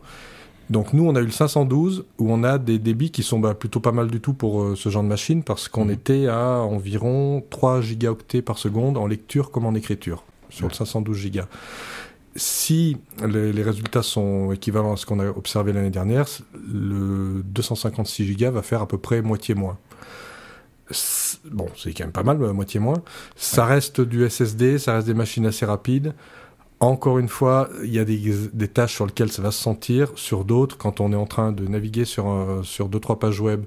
[0.72, 3.54] Donc nous, on a eu le 512 où on a des débits qui sont bah,
[3.54, 5.92] plutôt pas mal du tout pour euh, ce genre de machine parce qu'on Mhm.
[5.92, 11.18] était à environ 3 gigaoctets par seconde en lecture comme en écriture sur le 512
[11.18, 11.48] gigas.
[12.38, 12.96] Si
[13.28, 16.26] les, les résultats sont équivalents à ce qu'on a observé l'année dernière,
[16.74, 19.78] le 256 gigas va faire à peu près moitié moins.
[21.52, 23.02] Bon, c'est quand même pas mal, moitié moins.
[23.36, 26.14] Ça reste du SSD, ça reste des machines assez rapides.
[26.82, 28.20] Encore une fois, il y a des,
[28.54, 31.52] des tâches sur lesquelles ça va se sentir, sur d'autres, quand on est en train
[31.52, 33.66] de naviguer sur, un- sur deux, trois pages web,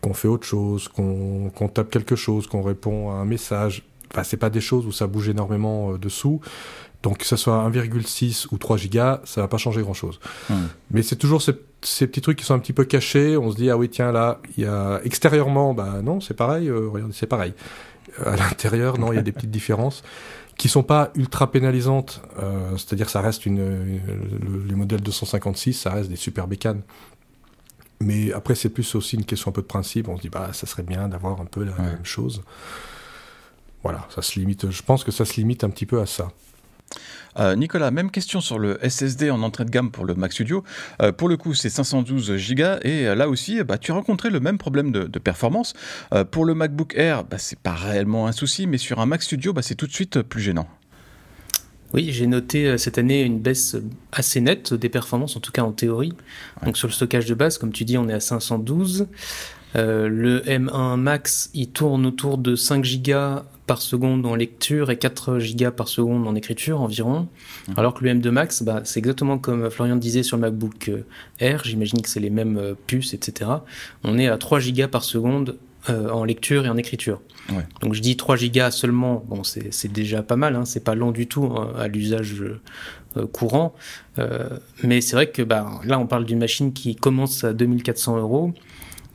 [0.00, 3.82] qu'on fait autre chose, qu'on qu'on tape quelque chose, qu'on répond à un message.
[4.10, 6.40] Enfin, c'est pas des choses où ça bouge énormément euh, dessous.
[7.02, 10.18] Donc, que ce soit 1,6 ou 3 gigas, ça va pas changer grand chose.
[10.48, 10.54] Hmm.
[10.92, 13.36] Mais c'est toujours ces, ces petits trucs qui sont un petit peu cachés.
[13.36, 16.68] On se dit, ah oui, tiens, là, il y a extérieurement, bah non, c'est pareil,
[16.68, 17.52] euh, regardez, c'est pareil.
[18.24, 20.02] À l'intérieur, non, il y a des petites différences
[20.56, 22.22] qui sont pas ultra pénalisantes.
[22.38, 24.00] Euh, C'est-à-dire, ça reste une, une-
[24.40, 26.82] le- les modèles 256, ça reste des super bécanes.
[28.00, 30.08] Mais après, c'est plus aussi une question un peu de principe.
[30.08, 31.82] On se dit, bah, ça serait bien d'avoir un peu la Ouais.
[31.82, 32.42] même chose.
[33.82, 34.70] Voilà, ça se limite.
[34.70, 36.30] Je pense que ça se limite un petit peu à ça.
[37.38, 40.64] Euh, Nicolas, même question sur le SSD en entrée de gamme pour le Mac Studio.
[41.02, 44.30] Euh, pour le coup, c'est 512 Go et euh, là aussi, bah, tu as rencontré
[44.30, 45.74] le même problème de, de performance.
[46.12, 49.22] Euh, pour le MacBook Air, bah, c'est pas réellement un souci, mais sur un Mac
[49.22, 50.68] Studio, bah, c'est tout de suite plus gênant.
[51.92, 53.76] Oui, j'ai noté cette année une baisse
[54.10, 56.12] assez nette des performances, en tout cas en théorie.
[56.64, 59.06] Donc sur le stockage de base, comme tu dis, on est à 512.
[59.76, 64.98] Euh, le M1 Max, il tourne autour de 5 gigas par seconde en lecture et
[64.98, 67.28] 4 gigas par seconde en écriture environ.
[67.76, 71.06] Alors que le M2 Max, bah, c'est exactement comme Florian disait sur le MacBook euh,
[71.40, 73.50] Air, j'imagine que c'est les mêmes euh, puces, etc.
[74.02, 75.56] On est à 3 gigas par seconde
[75.90, 77.20] euh, en lecture et en écriture.
[77.50, 77.66] Ouais.
[77.82, 80.94] Donc je dis 3 gigas seulement, bon c'est c'est déjà pas mal, hein, c'est pas
[80.94, 82.42] lent du tout hein, à l'usage
[83.16, 83.74] euh, courant,
[84.18, 84.48] Euh,
[84.84, 88.52] mais c'est vrai que bah, là on parle d'une machine qui commence à 2400 euros.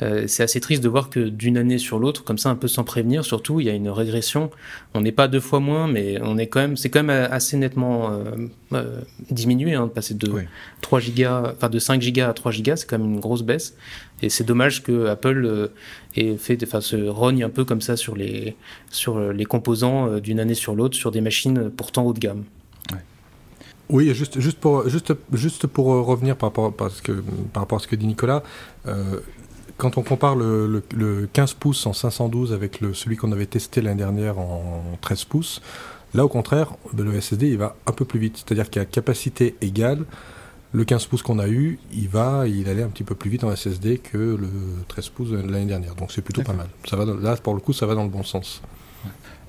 [0.02, 2.68] Euh, c'est assez triste de voir que d'une année sur l'autre, comme ça, un peu
[2.68, 4.50] sans prévenir, surtout, il y a une régression.
[4.94, 7.58] On n'est pas deux fois moins, mais on est quand même, c'est quand même assez
[7.58, 8.24] nettement euh,
[8.74, 10.44] euh, diminué, hein, de passer de Oui.
[10.82, 13.76] 3 gigas, enfin de 5 gigas à 3 gigas, c'est quand même une grosse baisse.
[14.22, 15.68] Et c'est dommage que Apple euh,
[16.16, 18.56] ait fait, enfin, se rogne un peu comme ça sur les,
[18.92, 22.44] sur les composants euh, d'une année sur l'autre, sur des machines pourtant haut de gamme.
[23.90, 27.80] Oui, juste, juste, pour, juste, juste pour euh, revenir par rapport, parce que, par rapport
[27.80, 28.44] à ce que dit Nicolas,
[28.88, 29.20] euh,
[29.80, 33.48] quand on compare le, le, le 15 pouces en 512 avec le, celui qu'on avait
[33.48, 35.62] testé l'année dernière en 13 pouces,
[36.14, 38.36] là au contraire, le SSD il va un peu plus vite.
[38.38, 40.06] C'est-à-dire qu'à capacité égale,
[40.74, 43.44] le 15 pouces qu'on a eu, il va, il allait un petit peu plus vite
[43.44, 44.50] en SSD que le
[44.90, 45.96] 13 pouces de l'année dernière.
[45.96, 46.68] Donc c'est plutôt pas mal.
[46.86, 48.62] Ça va là, pour le coup, ça va dans le bon sens.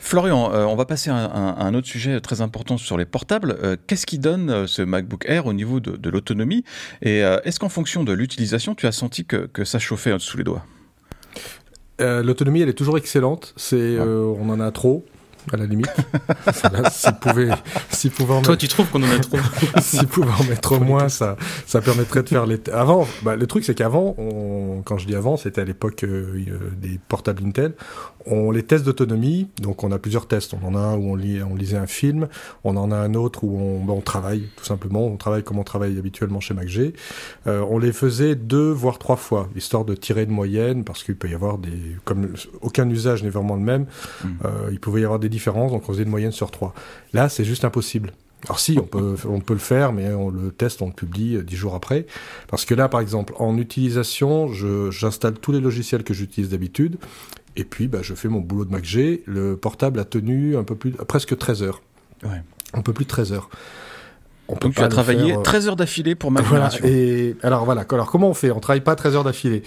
[0.01, 3.57] Florian, euh, on va passer à un, autre sujet très important sur les portables.
[3.63, 6.65] Euh, Qu'est-ce qui donne euh, ce MacBook Air au niveau de, de l'autonomie
[7.03, 10.45] Et est-ce qu'en fonction de l'utilisation, tu as senti que, que ça chauffait sous les
[10.45, 10.65] doigts?
[11.99, 13.53] L'autonomie, elle est toujours excellente.
[13.57, 15.05] C'est, on en a trop,
[15.53, 15.91] à la limite.
[16.91, 17.49] S'il pouvait,
[18.15, 19.39] pouvait en Toi, mettre, tu trouves qu'on en a trop
[19.81, 22.59] s'il pouvait en mettre moins, ça, ça permettrait de faire les.
[22.73, 24.83] Avant, bah, le truc, c'est qu'avant, on...
[24.85, 27.75] quand je dis avant, c'était à l'époque euh, euh, des portables Intel.
[28.27, 30.55] On les tests d'autonomie, donc on a plusieurs tests.
[30.55, 32.29] On en a un où on, lit, on lisait un film,
[32.65, 35.07] on en a un autre où on, bah, on travaille, tout simplement.
[35.07, 36.93] On travaille comme on travaille habituellement chez MacG.
[37.47, 41.17] Euh, on les faisait deux voire trois fois, histoire de tirer une moyenne, parce qu'il
[41.17, 42.29] peut y avoir des, comme
[42.61, 43.87] aucun usage n'est vraiment le même,
[44.25, 44.29] Mm.
[44.45, 46.75] euh, il pouvait y avoir des différences, donc on faisait une moyenne sur trois.
[47.13, 48.13] Là, c'est juste impossible.
[48.45, 51.37] Alors si, on peut, on peut le faire, mais on le teste, on le publie
[51.37, 52.07] euh, dix jours après.
[52.49, 54.49] Parce que là, par exemple, en utilisation,
[54.91, 56.97] j'installe tous les logiciels que j'utilise d'habitude,
[57.57, 59.23] et puis bah, je fais mon boulot de MacG.
[59.27, 61.83] Le portable a tenu un peu plus, presque 13 heures.
[62.23, 62.43] Ouais.
[62.73, 63.51] Un peu plus de 13 heures.
[64.49, 66.71] On peut Donc tu as travaillé faire, euh, 13 heures d'affilée pour ma voilà.
[66.71, 66.87] génération.
[66.87, 67.85] Et alors voilà.
[67.91, 68.51] Alors comment on fait?
[68.51, 69.63] On travaille pas 13 heures d'affilée.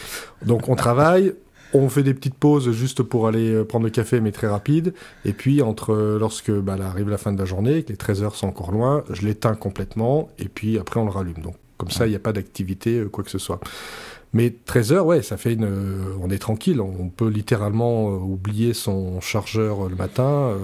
[0.45, 1.33] Donc on travaille.
[1.75, 4.93] On fait des petites pauses juste pour aller euh, prendre le café, mais très rapide.
[5.25, 7.97] Et puis, entre euh, lorsque bah, là, arrive la fin de la journée, que les
[7.97, 10.29] 13 heures sont encore loin, je l'éteins complètement.
[10.37, 11.41] Et puis après, on le rallume.
[11.41, 13.59] Donc, comme ça, il n'y a pas d'activité, euh, quoi que ce soit.
[14.33, 15.63] Mais 13 heures, ouais, ça fait une.
[15.65, 16.81] euh, on est tranquille.
[16.81, 20.57] On peut littéralement euh, oublier son chargeur euh, le matin.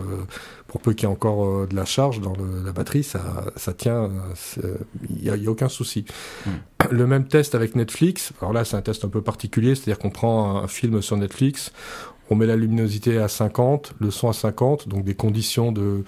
[0.67, 3.73] pour peu qu'il y ait encore de la charge dans le- la batterie, ça, ça
[3.73, 4.09] tient.
[5.09, 6.05] Il n'y a, il y a aucun souci.
[6.91, 8.33] Le même test avec Netflix.
[8.41, 11.71] Alors là, c'est un test un peu particulier, c'est-à-dire qu'on prend un film sur Netflix,
[12.29, 16.03] on met la luminosité à 50, le son à 50, donc des conditions de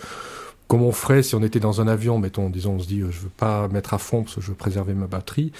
[0.72, 3.12] comme on ferait si on était dans un avion, mettons, disons, on se dit, euh,
[3.12, 5.52] je veux pas mettre à fond parce que je veux préserver ma batterie.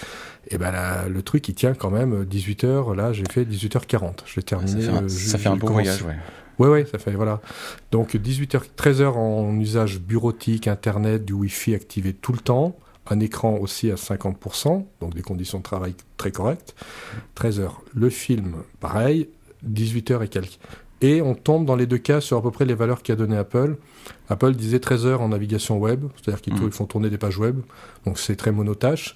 [0.48, 2.96] Et ben là, le truc, il tient quand même 18 heures.
[2.96, 4.20] Là, j'ai fait 18h40.
[4.26, 4.82] Je l'ai Ça terminé.
[4.82, 6.16] fait un, euh, ça fait un je beau commence- voyage, ouais.
[6.60, 7.42] Ouais, ouais, ça fait, voilà.
[7.92, 12.78] Donc 18h, 13 heures en usage bureautique, internet, du Wi-Fi activé tout le temps,
[13.10, 16.74] un écran aussi à 50%, donc des conditions de travail très correctes.
[17.36, 17.82] 13 heures.
[17.94, 19.28] Le film, pareil,
[19.64, 20.58] 18 heures et quelques.
[21.02, 23.36] Et on tombe dans les deux cas sur à peu près les valeurs qu'a donné
[23.36, 23.76] Apple.
[24.30, 26.72] Apple disait 13 heures en navigation web, c'est-à-dire qu'ils mmh.
[26.72, 27.60] font tourner des pages web,
[28.06, 29.16] donc c'est très monotâche.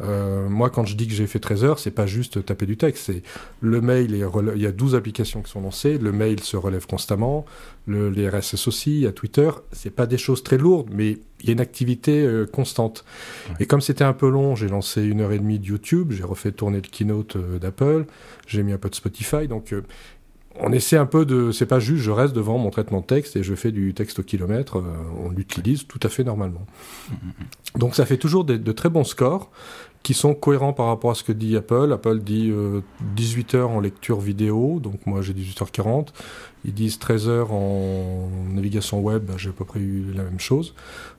[0.00, 2.76] Euh, moi, quand je dis que j'ai fait 13 heures, c'est pas juste taper du
[2.76, 3.04] texte.
[3.06, 3.22] C'est
[3.60, 5.98] le mail, il y a 12 applications qui sont lancées.
[5.98, 7.44] Le mail se relève constamment.
[7.86, 9.50] Le, les RSS aussi, il y a Twitter.
[9.72, 13.04] C'est pas des choses très lourdes, mais il y a une activité euh, constante.
[13.60, 16.12] Et comme c'était un peu long, j'ai lancé une heure et demie de YouTube.
[16.12, 18.06] J'ai refait tourner le keynote euh, d'Apple.
[18.46, 19.46] J'ai mis un peu de Spotify.
[19.46, 19.72] Donc,
[20.60, 21.52] on essaie un peu de.
[21.52, 24.20] C'est pas juste, je reste devant mon traitement de texte et je fais du texte
[24.20, 24.82] au kilomètre.
[25.24, 26.66] on l'utilise tout à fait normalement.
[27.10, 27.78] Mmh, mmh, mmh.
[27.78, 29.50] Donc ça fait toujours de très bons scores
[30.04, 31.90] qui sont cohérents par rapport à ce que dit Apple.
[31.92, 32.52] Apple dit
[33.16, 36.08] 18 euh, heures en lecture vidéo, donc moi j'ai 18h40.
[36.66, 40.38] Ils disent 13 heures en navigation web, ben, j'ai à peu près eu la même
[40.38, 40.74] chose.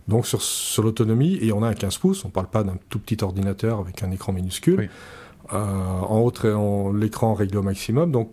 [0.07, 2.99] Donc sur, sur l'autonomie, et on a un 15 pouces, on parle pas d'un tout
[2.99, 4.89] petit ordinateur avec un écran minuscule.
[5.51, 8.31] Euh, en haut, l'écran réglé au maximum, donc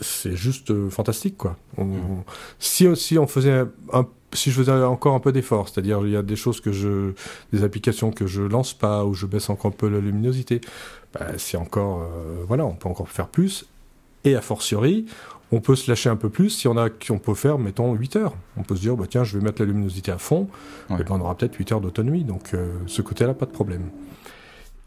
[0.00, 1.56] c'est juste euh, fantastique quoi.
[1.78, 2.22] Mmh.
[2.58, 6.16] si, si on faisait un si je faisais encore un peu d'effort, c'est-à-dire il y
[6.16, 7.12] a des choses que je,
[7.52, 10.60] des applications que je lance pas ou je baisse encore un peu la luminosité,
[11.14, 13.66] bah, c'est encore, euh, voilà, on peut encore faire plus.
[14.24, 15.06] Et a fortiori,
[15.52, 18.16] on peut se lâcher un peu plus si on a, on peut faire, mettons, 8
[18.16, 18.34] heures.
[18.56, 20.48] On peut se dire, bah, tiens, je vais mettre la luminosité à fond,
[20.90, 22.24] et ben, on aura peut-être 8 heures d'autonomie.
[22.24, 23.90] Donc, euh, ce côté-là, pas de problème.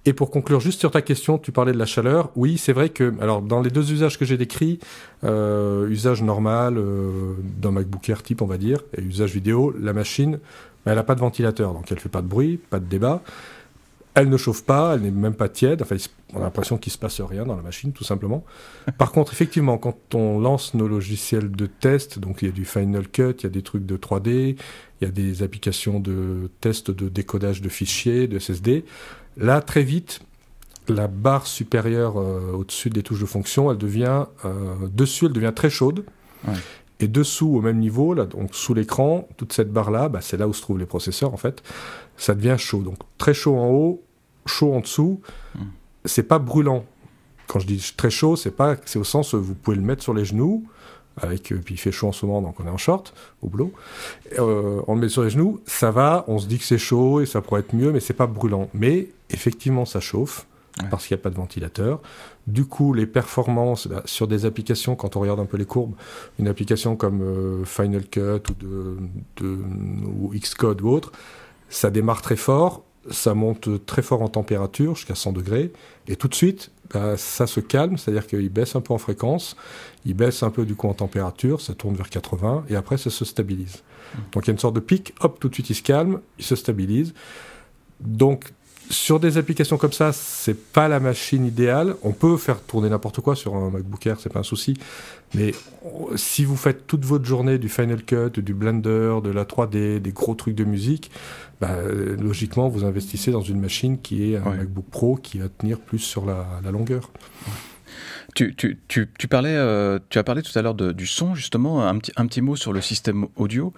[0.09, 2.31] Et pour conclure juste sur ta question, tu parlais de la chaleur.
[2.35, 4.79] Oui, c'est vrai que, alors dans les deux usages que j'ai décrits,
[5.23, 9.93] euh, usage normal euh, d'un MacBook Air type, on va dire, et usage vidéo, la
[9.93, 10.39] machine,
[10.85, 13.21] elle n'a pas de ventilateur, donc elle fait pas de bruit, pas de débat.
[14.15, 15.83] Elle ne chauffe pas, elle n'est même pas tiède.
[15.83, 15.95] Enfin,
[16.33, 18.43] on a l'impression qu'il se passe rien dans la machine, tout simplement.
[18.97, 22.65] Par contre, effectivement, quand on lance nos logiciels de test, donc il y a du
[22.65, 24.57] Final Cut, il y a des trucs de 3D,
[25.01, 28.83] il y a des applications de test de décodage de fichiers, de SSD.
[29.39, 30.19] Là, très vite,
[30.89, 35.53] la barre supérieure euh, au-dessus des touches de fonction, elle devient euh, dessus, elle devient
[35.55, 36.05] très chaude.
[37.01, 40.47] Et dessous, au même niveau, là, donc sous l'écran, toute cette barre-là, bah, c'est là
[40.47, 41.63] où se trouvent les processeurs en fait,
[42.17, 42.81] ça devient chaud.
[42.81, 44.03] Donc très chaud en haut,
[44.45, 45.21] chaud en dessous.
[45.55, 45.67] Hmm.
[46.03, 46.83] C'est pas brûlant.
[47.47, 50.03] Quand je dis très chaud, c'est pas, c'est au sens où vous pouvez le mettre
[50.03, 50.67] sur les genoux,
[51.21, 53.47] avec, euh, puis il fait chaud en ce moment, donc on est en short au
[53.47, 53.71] boulot.
[54.37, 57.21] Euh, on le met sur les genoux, ça va, on se dit que c'est chaud
[57.21, 58.69] et ça pourrait être mieux, mais c'est pas brûlant.
[58.73, 60.45] Mais effectivement, ça chauffe
[60.89, 62.01] parce qu'il n'y a pas de ventilateur.
[62.47, 65.93] Du coup, les performances bah, sur des applications, quand on regarde un peu les courbes,
[66.39, 68.97] une application comme euh, Final Cut ou, de,
[69.37, 69.57] de,
[70.19, 71.11] ou Xcode ou autre,
[71.69, 75.71] ça démarre très fort, ça monte très fort en température, jusqu'à 100 degrés,
[76.07, 79.55] et tout de suite, bah, ça se calme, c'est-à-dire qu'il baisse un peu en fréquence,
[80.05, 83.09] il baisse un peu du coup en température, ça tourne vers 80, et après ça
[83.09, 83.77] se stabilise.
[83.77, 84.17] Mmh.
[84.31, 86.21] Donc il y a une sorte de pic, hop, tout de suite il se calme,
[86.37, 87.13] il se stabilise.
[87.99, 88.53] Donc
[88.89, 91.95] sur des applications comme ça, c'est pas la machine idéale.
[92.01, 94.75] On peut faire tourner n'importe quoi sur un MacBook Air, c'est pas un souci.
[95.35, 95.53] Mais
[96.15, 100.11] si vous faites toute votre journée du Final Cut, du Blender, de la 3D, des
[100.11, 101.11] gros trucs de musique,
[101.61, 101.75] bah,
[102.19, 105.99] logiquement, vous investissez dans une machine qui est un MacBook Pro qui va tenir plus
[105.99, 107.11] sur la, longueur.
[108.35, 111.85] Tu, tu, tu, tu, parlais, euh, tu as parlé tout à l'heure du son, justement.
[111.85, 113.73] Un petit, un petit mot sur le système audio.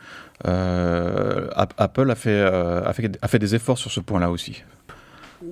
[0.48, 4.64] Euh, Apple a fait, euh, a, fait, a fait des efforts sur ce point-là aussi.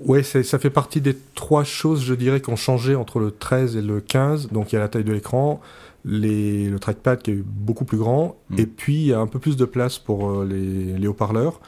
[0.06, 3.76] Oui, ça fait partie des trois choses, je dirais, qui ont changé entre le 13
[3.76, 4.50] et le 15.
[4.50, 5.62] Donc il y a la taille de l'écran,
[6.06, 8.60] le trackpad qui est beaucoup plus grand, mm.
[8.60, 11.60] et puis il y a un peu plus de place pour euh, les, haut-parleurs.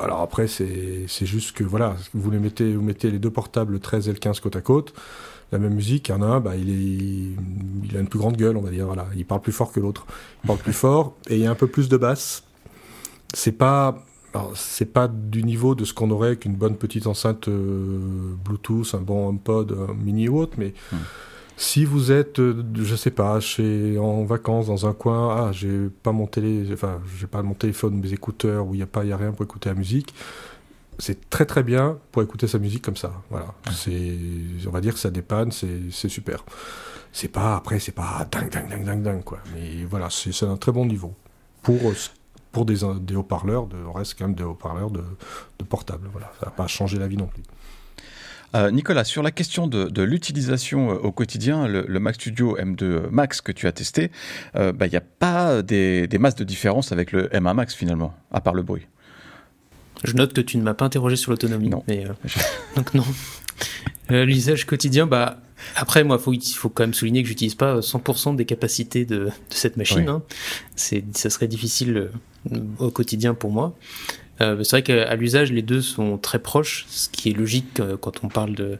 [0.00, 3.78] Alors après, c'est juste que voilà, vous, les mettez, vous mettez les deux portables, le
[3.78, 4.94] 13 et le 15 côte à côte.
[5.52, 8.18] La même musique, il y en a un, bah, il, est, il a une plus
[8.18, 8.86] grande gueule, on va dire.
[8.86, 9.06] Voilà.
[9.14, 10.06] Il parle plus fort que l'autre.
[10.42, 12.44] Il parle plus fort, et il y a un peu plus de basse.
[13.34, 14.02] C'est pas
[14.34, 18.94] alors, c'est pas du niveau de ce qu'on aurait qu'une bonne petite enceinte euh, Bluetooth,
[18.94, 20.96] un bon HomePod, un mini ou autre, mais hmm.
[21.56, 25.88] si vous êtes, euh, je sais pas, chez, en vacances dans un coin, ah, j'ai
[26.02, 29.04] pas mon télé, enfin, j'ai pas mon téléphone, mes écouteurs, où il y a pas,
[29.04, 30.14] y a rien pour écouter la musique,
[30.98, 33.12] c'est très très bien pour écouter sa musique comme ça.
[33.28, 34.16] Voilà, c'est,
[34.66, 36.44] on va dire que ça dépanne, c'est, c'est super.
[37.12, 39.40] C'est pas, après, c'est pas dingue, dingue, dingue, dingue, dingue, quoi.
[39.52, 41.14] Mais voilà, c'est, c'est un très bon niveau
[41.62, 41.94] pour euh,
[42.52, 45.02] pour des, des haut-parleurs, de, on reste quand même des haut-parleurs de,
[45.58, 46.08] de portable.
[46.12, 47.42] Voilà, ça n'a pas changé la vie non plus.
[48.54, 53.40] Euh, Nicolas, sur la question de, l'utilisation euh, au quotidien, le, Mac Studio M2 Max
[53.40, 54.10] que tu as testé,
[54.56, 57.74] euh, bah, il n'y a pas des, des, masses de différence avec le M1 Max
[57.74, 58.86] finalement, à part le bruit?
[60.04, 61.70] Je note que tu ne m'as pas interrogé sur l'autonomie.
[61.70, 61.82] Non.
[61.88, 62.04] Mais,
[62.76, 63.04] donc non.
[64.10, 65.38] L'usage quotidien, bah,
[65.76, 69.26] après, moi, faut, il faut quand même souligner que j'utilise pas 100% des capacités de,
[69.26, 70.08] de cette machine.
[70.08, 70.22] Hein.
[70.76, 72.10] C'est, ça serait difficile
[72.78, 73.74] au quotidien pour moi.
[74.40, 78.28] c'est vrai qu'à l'usage, les deux sont très proches, ce qui est logique quand on
[78.28, 78.78] parle de,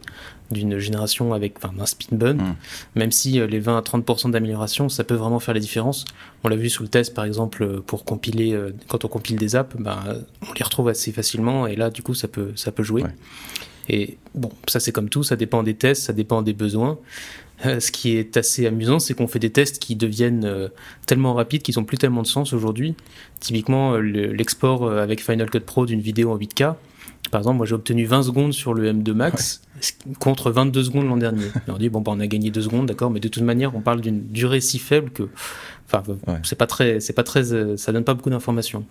[0.50, 2.56] d'une génération avec enfin, un spin bun, mm.
[2.96, 6.04] même si les 20 à 30% d'amélioration, ça peut vraiment faire la différence.
[6.42, 9.76] On l'a vu sous le test, par exemple, pour compiler, quand on compile des apps,
[9.78, 10.02] ben,
[10.48, 13.04] on les retrouve assez facilement, et là, du coup, ça peut, ça peut jouer.
[13.88, 16.98] Et bon, ça c'est comme tout, ça dépend des tests, ça dépend des besoins.
[17.64, 20.68] Euh, ce qui est assez amusant, c'est qu'on fait des tests qui deviennent euh,
[21.06, 22.94] tellement rapides qu'ils n'ont plus tellement de sens aujourd'hui.
[23.40, 26.74] Typiquement, euh, l'export avec Final Cut Pro d'une vidéo en 8K,
[27.30, 29.62] par exemple, moi j'ai obtenu 20 secondes sur le M2 Max
[30.18, 31.46] contre 22 secondes l'an dernier.
[31.68, 33.80] on dit, bon, bah, on a gagné 2 secondes, d'accord, mais de toute manière, on
[33.80, 35.28] parle d'une durée si faible que.
[35.86, 36.02] Enfin,
[36.42, 37.00] c'est pas très.
[37.00, 38.84] C'est pas très ça donne pas beaucoup d'informations.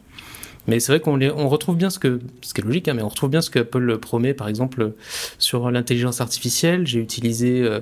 [0.67, 3.01] Mais c'est vrai qu'on on retrouve bien ce que, ce qui est logique, hein, mais
[3.01, 4.93] on retrouve bien ce que Apple promet, par exemple,
[5.39, 6.85] sur l'intelligence artificielle.
[6.85, 7.79] J'ai utilisé euh,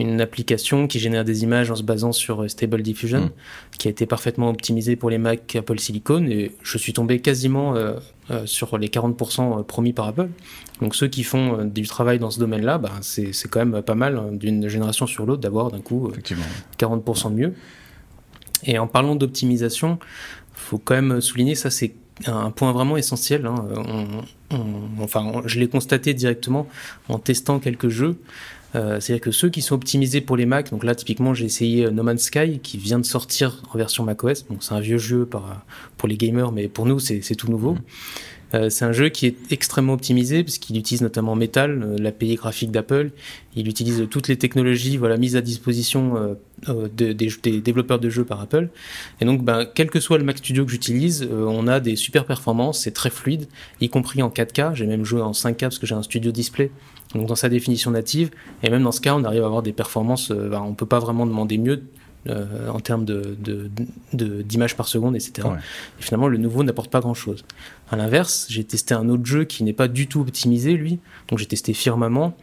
[0.00, 3.30] une application qui génère des images en se basant sur euh, Stable Diffusion, mm.
[3.78, 7.74] qui a été parfaitement optimisée pour les Mac Apple Silicon, et je suis tombé quasiment
[7.74, 7.98] euh,
[8.44, 10.28] sur les 40% promis par Apple.
[10.80, 14.16] Donc ceux qui font du travail dans ce domaine-là, bah, c'est quand même pas mal
[14.16, 16.12] hein, d'une génération sur l'autre d'avoir d'un coup
[16.78, 17.54] 40% de mieux.
[18.64, 19.98] Et en parlant d'optimisation,
[20.52, 21.94] faut quand même souligner, ça c'est
[22.26, 23.46] un point vraiment essentiel.
[23.46, 23.54] Hein.
[25.00, 26.66] enfin, je l'ai constaté directement
[27.08, 28.18] en testant quelques jeux.
[28.74, 31.86] Euh, c'est-à-dire que ceux qui sont optimisés pour les Mac, donc là typiquement j'ai essayé
[31.86, 34.44] euh, No Man's Sky qui vient de sortir en version macOS.
[34.44, 35.26] Bon, c'est un vieux jeu
[35.96, 37.74] pour les gamers, mais pour nous c'est tout nouveau.
[37.74, 37.80] Mmh.
[38.54, 42.70] Euh, c'est un jeu qui est extrêmement optimisé puisqu'il utilise notamment Metal, euh, l'API graphique
[42.70, 43.10] d'Apple.
[43.54, 46.36] Il utilise toutes les technologies voilà, mises à disposition
[46.68, 47.14] euh, des,
[47.60, 48.68] développeurs de jeux par Apple.
[49.20, 52.24] Et donc, ben, quel que soit le Mac Studio que j'utilise, on a des super
[52.24, 53.48] performances, c'est très fluide,
[53.80, 54.74] y compris en 4K.
[54.74, 56.70] J'ai même joué en 5K parce que j'ai un studio display.
[57.14, 58.30] Donc dans sa définition native,
[58.62, 60.86] et même dans ce cas, on arrive à avoir des performances, ben, on ne peut
[60.86, 61.82] pas vraiment demander mieux
[62.28, 65.48] euh, en termes d'images de, par seconde, etc.
[65.98, 67.44] Et finalement, le nouveau n'apporte pas grand-chose.
[67.90, 70.98] À l'inverse, j'ai testé un autre jeu qui n'est pas du tout optimisé, lui.
[71.28, 72.36] Donc j'ai testé Firmament,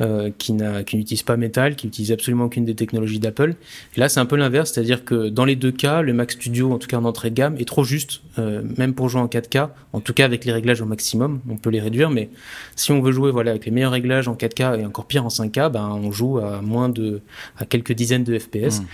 [0.00, 3.54] euh, qui n'utilise pas Metal, qui n'utilise absolument aucune des technologies d'Apple.
[3.96, 6.72] Et là, c'est un peu l'inverse, c'est-à-dire que dans les deux cas, le Mac Studio,
[6.72, 9.28] en tout cas en entrée de gamme, est trop juste, euh, même pour jouer en
[9.28, 11.40] 4K, en tout cas avec les réglages au maximum.
[11.48, 12.28] On peut les réduire, mais
[12.76, 15.28] si on veut jouer voilà, avec les meilleurs réglages en 4K et encore pire en
[15.28, 17.20] 5K, ben, on joue à moins de,
[17.56, 18.80] à quelques dizaines de FPS.
[18.80, 18.86] Mmh.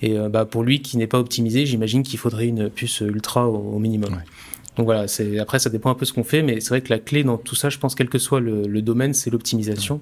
[0.00, 3.48] Et euh, bah, pour lui qui n'est pas optimisé, j'imagine qu'il faudrait une puce ultra
[3.48, 4.20] au, minimum.
[4.76, 5.06] Donc voilà,
[5.40, 7.36] après ça dépend un peu ce qu'on fait, mais c'est vrai que la clé dans
[7.36, 10.00] tout ça, je pense, quel que soit le, domaine, c'est l'optimisation.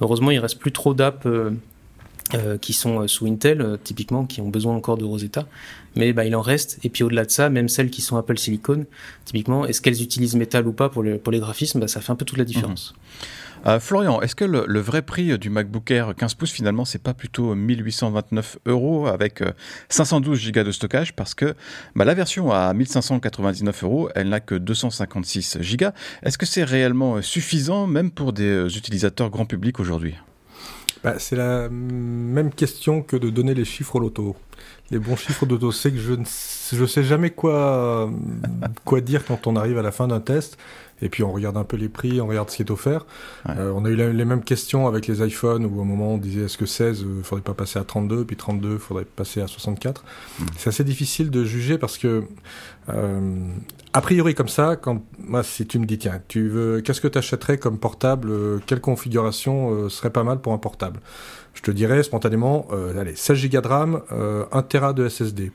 [0.00, 1.50] Heureusement, il reste plus trop d'apps euh,
[2.34, 5.46] euh, qui sont sous Intel, typiquement, qui ont besoin encore de Rosetta,
[5.94, 6.78] mais bah, il en reste.
[6.84, 8.86] Et puis au-delà de ça, même celles qui sont Apple Silicon,
[9.24, 12.16] typiquement, est-ce qu'elles utilisent Metal ou pas pour, pour les graphismes, bah, ça fait un
[12.16, 12.94] peu toute la différence.
[12.94, 13.26] Mhm.
[13.66, 17.14] Euh, Florian, est-ce que le, vrai prix du MacBook Air 15 pouces, finalement, c'est pas
[17.14, 19.42] plutôt 1829 euros avec
[19.88, 21.14] 512 Go de stockage?
[21.14, 21.54] Parce que
[21.96, 25.86] bah, la version à 1599 euros, elle n'a que 256 Go.
[26.22, 30.14] Est-ce que c'est réellement suffisant, même pour des euh, utilisateurs grand public aujourd'hui?
[31.02, 34.36] Bah, C'est la même question que de donner les chiffres au loto.
[34.90, 38.08] Les bons chiffres d'auto, c'est que je ne je sais jamais quoi,
[38.84, 40.58] quoi dire quand on arrive à la fin d'un test.
[41.02, 43.04] Et puis on regarde un peu les prix, on regarde ce qui est offert.
[43.48, 46.44] Euh, on a eu les mêmes questions avec les iPhones où au moment on disait
[46.44, 49.46] est-ce que 16, il euh, faudrait pas passer à 32, puis 32, faudrait passer à
[49.46, 50.02] 64.
[50.38, 50.44] Hmm.
[50.56, 52.24] C'est assez difficile de juger parce que
[52.88, 53.48] euh,
[53.92, 57.08] a priori comme ça, quand moi si tu me dis tiens, tu veux qu'est-ce que
[57.08, 58.30] tu achèterais comme portable,
[58.66, 61.00] quelle configuration serait pas mal pour un portable?
[61.52, 64.02] Je te dirais spontanément, allez 16 Go de RAM,
[64.52, 65.50] 1 Tera de SSD.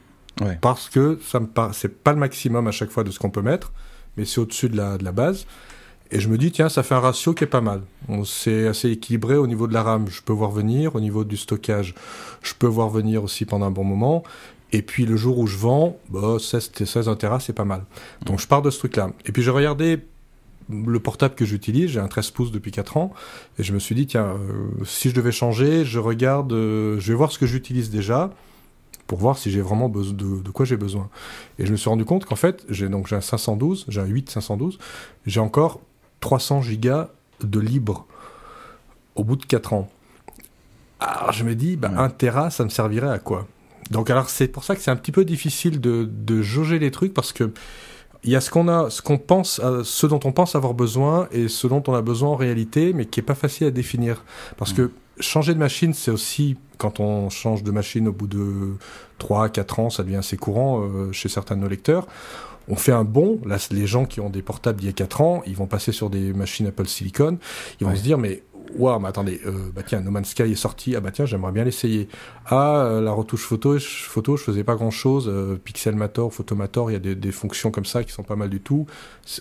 [0.59, 3.43] Parce que ça me c'est pas le maximum à chaque fois de ce qu'on peut
[3.43, 3.71] mettre
[4.17, 5.45] mais c'est au-dessus de la, de la base.
[6.13, 7.83] Et je me dis, tiens, ça fait un ratio qui est pas mal.
[8.25, 10.95] C'est assez équilibré au niveau de la RAM, je peux voir venir.
[10.95, 11.95] Au niveau du stockage,
[12.41, 14.23] je peux voir venir aussi pendant un bon moment.
[14.73, 17.85] Et puis le jour où je vends, bah, 16, 16 Tera, c'est pas mal.
[18.25, 19.11] Donc je pars de ce truc-là.
[19.25, 19.99] Et puis j'ai regardé
[20.69, 23.13] le portable que j'utilise, j'ai un 13 pouces depuis 4 ans,
[23.59, 27.11] et je me suis dit, tiens, euh, si je devais changer, je regarde, euh, je
[27.11, 28.31] vais voir ce que j'utilise déjà,
[29.11, 31.09] pour voir si j'ai vraiment besoin de, quoi j'ai besoin.
[31.59, 34.05] Et je me suis rendu compte qu'en fait, j'ai donc j'ai un 512, j'ai un
[34.05, 34.79] 8 512,
[35.25, 35.81] j'ai encore
[36.21, 37.09] 300 gigas
[37.43, 38.07] de libre
[39.15, 39.89] au bout de 4 ans.
[41.01, 43.47] Alors je me dis, bah, 1 Tera, ça me servirait à quoi?
[43.89, 46.89] Donc alors c'est pour ça que c'est un petit peu difficile de, de jauger les
[46.89, 47.51] trucs parce que
[48.23, 51.27] il y a ce qu'on a, ce qu'on pense, ce dont on pense avoir besoin
[51.33, 54.23] et ce dont on a besoin en réalité, mais qui est pas facile à définir.
[54.55, 58.73] Parce que changer de machine, c'est aussi quand on change de machine au bout de
[59.19, 62.07] 3 4 ans, ça devient assez courant euh, chez certains de nos lecteurs.
[62.67, 65.21] On fait un bond, là, les gens qui ont des portables d'il y a 4
[65.21, 67.37] ans, ils vont passer sur des machines Apple Silicon,
[67.79, 68.43] ils vont se dire, mais
[68.77, 71.51] waouh, mais attendez, euh, bah tiens, No Man's Sky est sorti, ah bah tiens, j'aimerais
[71.51, 72.07] bien l'essayer.
[72.45, 75.29] Ah, euh, la retouche photo, je, photo, je faisais pas grand chose.
[75.29, 78.59] Euh, Pixelmator, Photomator, il y a des, fonctions comme ça qui sont pas mal du
[78.59, 78.85] tout.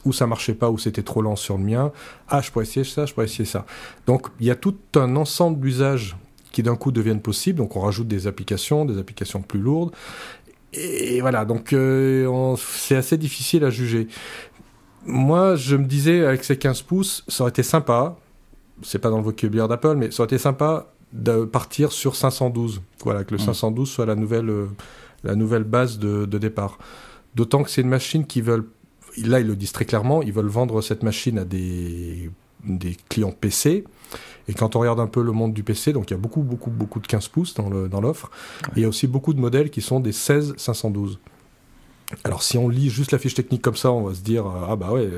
[0.05, 1.93] Où ça marchait pas, où c'était trop lent sur le mien.
[2.29, 3.67] Ah, je pourrais essayer ça, je pourrais essayer ça.
[4.07, 6.17] Donc, il y a tout un ensemble d'usages
[6.53, 7.59] qui d'un coup deviennent possibles.
[7.59, 9.93] Donc, on rajoute des applications, des applications plus lourdes.
[10.73, 14.07] Et voilà, donc euh, c'est assez difficile à juger.
[15.05, 18.17] Moi, je me disais, avec ces 15 pouces, ça aurait été sympa,
[18.83, 22.83] c'est pas dans le vocabulaire d'Apple, mais ça aurait été sympa de partir sur 512.
[23.05, 23.93] Voilà, que le 512 mm.
[23.93, 24.67] soit la nouvelle, euh,
[25.25, 26.79] la nouvelle base de, de départ.
[27.35, 28.67] D'autant que c'est une machine qui veulent,
[29.19, 32.31] là ils le disent très clairement, ils veulent vendre cette machine à des,
[32.65, 33.85] des clients PC.
[34.49, 36.43] Et quand on regarde un peu le monde du PC, donc il y a beaucoup,
[36.43, 37.69] beaucoup, beaucoup de 15 pouces dans
[38.01, 38.31] l'offre.
[38.63, 41.21] Dans il y a aussi beaucoup de modèles qui sont des 16 512.
[42.25, 44.77] Alors si on lit juste la fiche technique comme ça, on va se dire ah
[44.77, 45.09] bah ouais,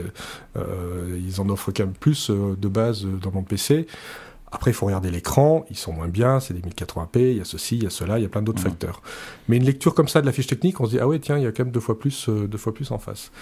[0.57, 3.87] euh, ils en offrent quand même plus euh, de base dans mon PC.
[4.55, 7.45] Après, il faut regarder l'écran, ils sont moins bien, c'est des 1080p, il y a
[7.45, 9.01] ceci, il y a cela, il y a plein d'autres facteurs.
[9.49, 11.39] Mais une lecture comme ça de la fiche technique, on se dit ah ouais tiens,
[11.39, 13.33] il y a quand même deux fois plus, euh, deux fois plus en face.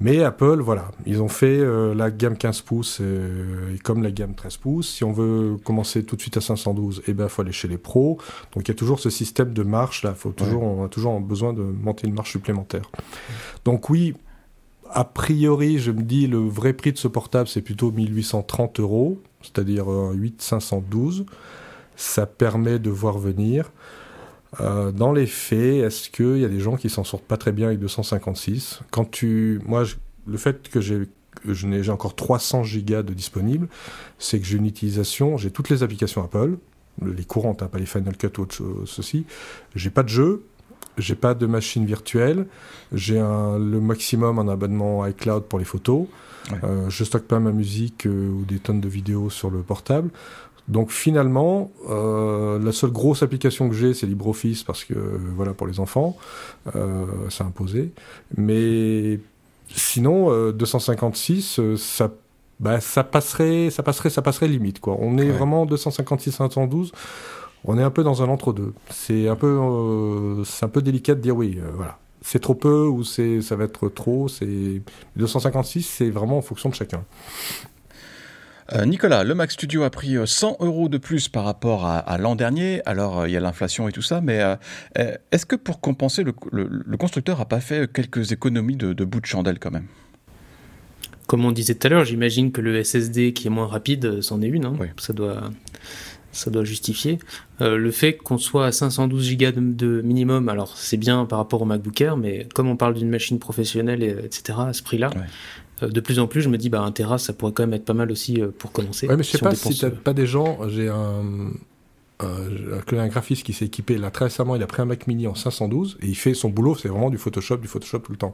[0.00, 4.10] Mais Apple, voilà, ils ont fait euh, la gamme 15 pouces euh, et comme la
[4.10, 4.92] gamme 13 pouces.
[4.92, 7.78] Si on veut commencer tout de suite à 512, eh ben faut aller chez les
[7.78, 8.18] pros.
[8.52, 10.14] Donc il y a toujours ce système de marche là.
[10.14, 12.90] Faut toujours, on a toujours besoin de monter une marche supplémentaire.
[13.64, 14.14] Donc oui,
[14.90, 19.20] a priori, je me dis le vrai prix de ce portable c'est plutôt 1830 euros,
[19.42, 21.24] c'est-à-dire 8512.
[21.96, 23.70] Ça permet de voir venir.
[24.60, 27.52] Euh, dans les faits, est-ce qu'il y a des gens qui s'en sortent pas très
[27.52, 29.84] bien avec 256 Quand tu, moi,
[30.26, 31.08] le fait que j'ai
[31.46, 33.68] j'ai encore 300 gigas de disponibles,
[34.18, 36.56] c'est que j'ai une utilisation, j'ai toutes les applications Apple,
[37.04, 39.26] les courantes, hein, pas les Final Cut ou autre chose, ceci.
[39.74, 40.44] J'ai pas de jeu,
[40.96, 42.46] j'ai pas de machine virtuelle,
[42.92, 46.06] j'ai le maximum en abonnement iCloud pour les photos.
[46.62, 50.10] Euh, je stocke pas ma musique euh, ou des tonnes de vidéos sur le portable.
[50.68, 54.94] Donc finalement, euh, la seule grosse application que j'ai, c'est LibreOffice parce que
[55.36, 56.16] voilà pour les enfants,
[56.74, 57.92] euh, c'est imposé.
[58.36, 59.20] Mais
[59.68, 62.10] sinon, 256, euh, ça,
[62.60, 64.96] bah, ça passerait, ça passerait, ça passerait limite quoi.
[65.00, 66.92] On est vraiment 256 512.
[67.66, 68.72] On est un peu dans un entre-deux.
[68.90, 71.98] C'est un peu, c'est un peu délicat de dire oui, voilà.
[72.26, 74.28] C'est trop peu ou c'est, ça va être trop.
[74.28, 74.80] C'est
[75.16, 77.04] 256, c'est vraiment en fonction de chacun.
[78.72, 82.18] Euh, Nicolas, le Mac Studio a pris 100 euh, euros de plus par rapport à,
[82.18, 82.80] l'an dernier.
[82.86, 84.40] Alors, euh, il y a l'inflation et tout ça, mais
[85.32, 89.58] est-ce que pour compenser, le, constructeur n'a pas fait quelques économies de, bout de chandelle
[89.58, 89.86] quand même?
[91.26, 94.42] Comme on disait tout à l'heure, j'imagine que le SSD qui est moins rapide, c'en
[94.42, 94.66] est une.
[94.66, 94.76] Hein.
[94.98, 95.50] Ça doit
[96.32, 97.20] ça doit justifier.
[97.60, 101.64] le fait qu'on soit à 512 Go de, minimum, alors c'est bien par rapport au
[101.64, 105.10] MacBook Air, mais comme on parle d'une machine professionnelle, etc., à ce prix-là,
[105.82, 107.84] de plus en plus, je me dis, bah, un Tera, ça pourrait quand même être
[107.84, 109.08] pas mal aussi euh, pour commencer.
[109.08, 110.58] Ouais, mais je sais pas si t'as pas des gens.
[110.68, 111.50] J'ai un,
[112.20, 114.56] un, graphiste qui s'est équipé là très récemment.
[114.56, 116.74] Il a pris un Mac Mini en 512 et il fait son boulot.
[116.74, 118.32] C'est vraiment du Photoshop, du Photoshop tout le temps.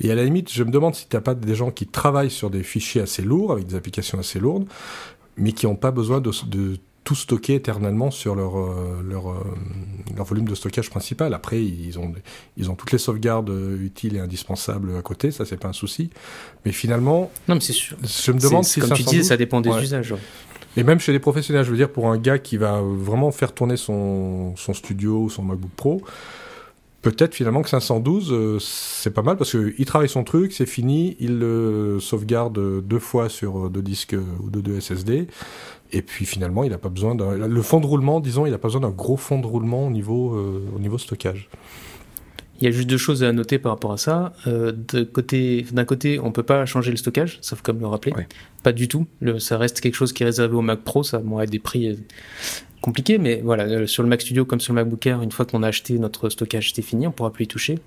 [0.00, 2.50] Et à la limite, je me demande si t'as pas des gens qui travaillent sur
[2.50, 4.66] des fichiers assez lourds avec des applications assez lourdes,
[5.36, 6.76] mais qui n'ont pas besoin de, de
[7.08, 9.42] tout stocker éternellement sur leur, euh, leur, euh,
[10.14, 11.32] leur, volume de stockage principal.
[11.32, 12.12] Après, ils ont,
[12.58, 15.72] ils ont toutes les sauvegardes euh, utiles et indispensables à côté, ça c'est pas un
[15.72, 16.10] souci.
[16.66, 17.96] Mais finalement, non, mais sûr.
[18.04, 20.14] Je me demande si comme tu dis, ça dépend des usages.
[20.76, 23.54] Et même chez les professionnels, je veux dire, pour un gars qui va vraiment faire
[23.54, 26.02] tourner son, son studio ou son MacBook Pro,
[27.00, 31.38] peut-être finalement que 512, c'est pas mal parce qu'il travaille son truc, c'est fini, il
[31.38, 35.28] le sauvegarde deux fois sur deux disques ou de deux SSD.
[35.92, 37.32] Et puis finalement, il n'a pas besoin d'un.
[37.34, 39.90] Le fond de roulement, disons, il n'a pas besoin d'un gros fond de roulement au
[39.90, 41.48] niveau, euh, au niveau stockage.
[42.58, 44.32] Il y a juste deux choses à noter par rapport à ça.
[44.46, 48.12] Euh, d'un côté, côté, on ne peut pas changer le stockage, sauf comme le rappeler.
[48.62, 49.06] Pas du tout.
[49.20, 51.02] Le, ça reste quelque chose qui est réservé au Mac Pro.
[51.02, 51.94] Ça va être des prix euh,
[52.80, 55.62] compliqués, mais voilà, sur le Mac Studio comme sur le MacBook Air, une fois qu'on
[55.62, 57.78] a acheté notre stockage, c'est fini, on pourra plus y toucher.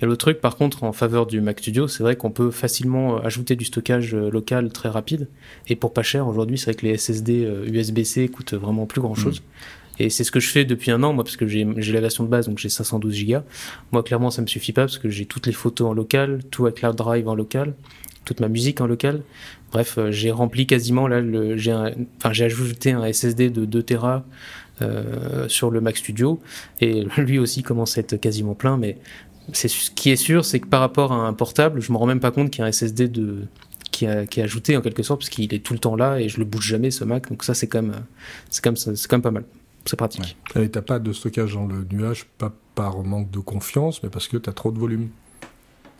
[0.00, 3.16] Et l'autre truc, par contre, en faveur du Mac Studio, c'est vrai qu'on peut facilement
[3.16, 5.28] euh, ajouter du stockage euh, local très rapide.
[5.66, 9.00] Et pour pas cher, aujourd'hui, c'est vrai que les SSD USB-C euh, coûtent vraiment plus
[9.00, 9.40] grand chose.
[9.40, 9.44] Mm.
[9.98, 12.24] Et c'est ce que je fais depuis un an, moi, parce que j'ai la version
[12.24, 13.38] de base, donc j'ai 512 Go.
[13.92, 16.66] Moi, clairement, ça me suffit pas, parce que j'ai toutes les photos en local, tout
[16.66, 17.74] avec Cloud Drive en local,
[18.24, 19.22] toute ma musique en local.
[19.72, 21.22] Bref, j'ai rempli quasiment, là,
[21.56, 24.24] j'ai ajouté un SSD de 2 Tera
[25.48, 26.40] sur le Mac Studio,
[26.80, 28.98] et lui aussi commence à être quasiment plein, mais
[29.52, 32.06] c'est ce qui est sûr, c'est que par rapport à un portable, je me rends
[32.06, 33.46] même pas compte qu'il y a un SSD de,
[33.90, 36.38] qui, est ajouté en quelque sorte, parce qu'il est tout le temps là et je
[36.38, 37.28] le bouge jamais ce Mac.
[37.28, 38.04] Donc ça, c'est quand même,
[38.50, 39.44] c'est quand même, c'est quand même pas mal.
[39.88, 40.36] C'est pratique.
[40.54, 40.66] Ouais.
[40.66, 44.28] Et t'as pas de stockage dans le nuage, pas par manque de confiance, mais parce
[44.28, 45.08] que tu as trop de volume.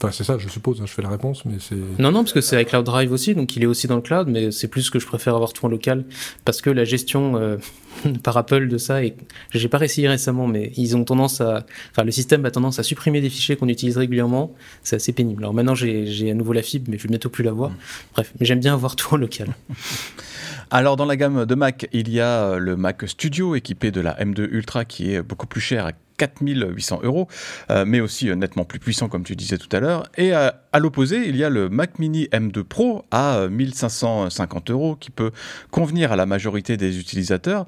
[0.00, 1.74] Enfin, c'est ça, je suppose, hein, je fais la réponse, mais c'est...
[1.98, 4.02] Non, non, parce que c'est avec Cloud Drive aussi, donc il est aussi dans le
[4.02, 6.04] cloud, mais c'est plus que je préfère avoir tout en local,
[6.44, 7.56] parce que la gestion euh,
[8.22, 9.16] par Apple de ça, et
[9.50, 11.66] j'ai pas réussi récemment, mais ils ont tendance à...
[11.90, 15.42] Enfin, le système a tendance à supprimer des fichiers qu'on utilise régulièrement, c'est assez pénible.
[15.42, 17.72] Alors maintenant, j'ai à nouveau la fibre, mais je vais bientôt plus l'avoir.
[18.12, 19.56] Bref, mais j'aime bien avoir tout en local.
[20.70, 24.14] Alors dans la gamme de Mac, il y a le Mac Studio équipé de la
[24.22, 27.26] M2 Ultra qui est beaucoup plus cher 4800 euros,
[27.70, 30.10] euh, mais aussi euh, nettement plus puissant comme tu disais tout à l'heure.
[30.18, 34.96] Et euh, à, l'opposé, il y a le Mac Mini M2 Pro à 1550 euros
[34.96, 35.30] qui peut
[35.70, 37.64] convenir à la majorité des utilisateurs.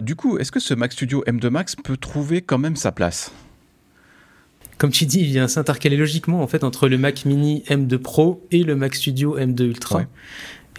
[0.00, 3.32] du coup, est-ce que ce Mac Studio M2 Max peut trouver quand même sa place?
[4.76, 8.44] Comme tu dis, il vient s'intercaler logiquement en fait entre le Mac Mini M2 Pro
[8.50, 10.02] et le Mac Studio M2 Ultra.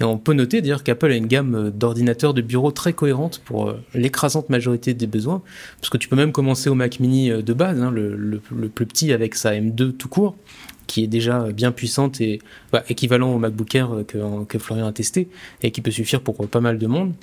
[0.01, 3.41] Et on peut noter d'ailleurs qu'Apple a une gamme euh, d'ordinateurs de bureau très cohérente
[3.45, 5.41] pour euh, l'écrasante majorité des besoins,
[5.79, 8.85] parce que tu peux même commencer au Mac Mini euh, de base, hein, le, plus
[8.85, 10.35] petit avec sa M2 tout court,
[10.87, 12.39] qui est déjà bien puissante et
[12.71, 15.29] bah, équivalent au MacBook Air que, Florian a testé
[15.63, 17.13] et qui peut suffire pour pas mal de monde.